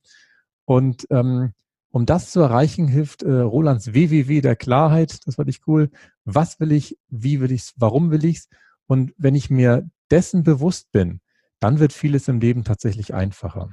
Und 0.70 1.08
ähm, 1.10 1.54
um 1.90 2.06
das 2.06 2.30
zu 2.30 2.42
erreichen, 2.42 2.88
hilft 2.88 3.24
äh, 3.24 3.32
Rolands 3.32 3.96
WWW 3.96 4.40
der 4.42 4.56
Klarheit. 4.56 5.26
Das 5.26 5.38
fand 5.38 5.50
ich 5.50 5.62
cool. 5.66 5.90
Was 6.26 6.60
will 6.60 6.72
ich? 6.72 6.96
Wie 7.08 7.42
will 7.42 7.52
ich's? 7.52 7.74
Warum 7.78 8.12
will 8.12 8.24
ich's? 8.24 8.50
Und 8.86 9.12
wenn 9.18 9.34
ich 9.34 9.50
mir 9.50 9.90
dessen 10.12 10.44
bewusst 10.44 10.92
bin, 10.92 11.22
dann 11.60 11.80
wird 11.80 11.92
vieles 11.92 12.28
im 12.28 12.40
Leben 12.40 12.66
tatsächlich 12.66 13.16
einfacher. 13.16 13.72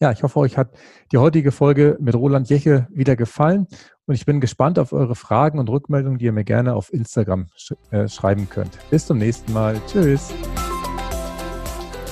Ja, 0.00 0.12
ich 0.12 0.22
hoffe, 0.22 0.38
euch 0.38 0.56
hat 0.56 0.70
die 1.10 1.18
heutige 1.18 1.50
Folge 1.50 1.98
mit 2.00 2.14
Roland 2.14 2.48
Jeche 2.48 2.86
wieder 2.92 3.16
gefallen 3.16 3.66
und 4.06 4.14
ich 4.14 4.24
bin 4.24 4.40
gespannt 4.40 4.78
auf 4.78 4.92
eure 4.92 5.16
Fragen 5.16 5.58
und 5.58 5.68
Rückmeldungen, 5.68 6.20
die 6.20 6.26
ihr 6.26 6.32
mir 6.32 6.44
gerne 6.44 6.74
auf 6.74 6.92
Instagram 6.92 7.48
sch 7.56 7.74
äh, 7.90 8.06
schreiben 8.06 8.48
könnt. 8.48 8.78
Bis 8.90 9.06
zum 9.06 9.18
nächsten 9.18 9.52
Mal. 9.52 9.80
Tschüss. 9.88 10.32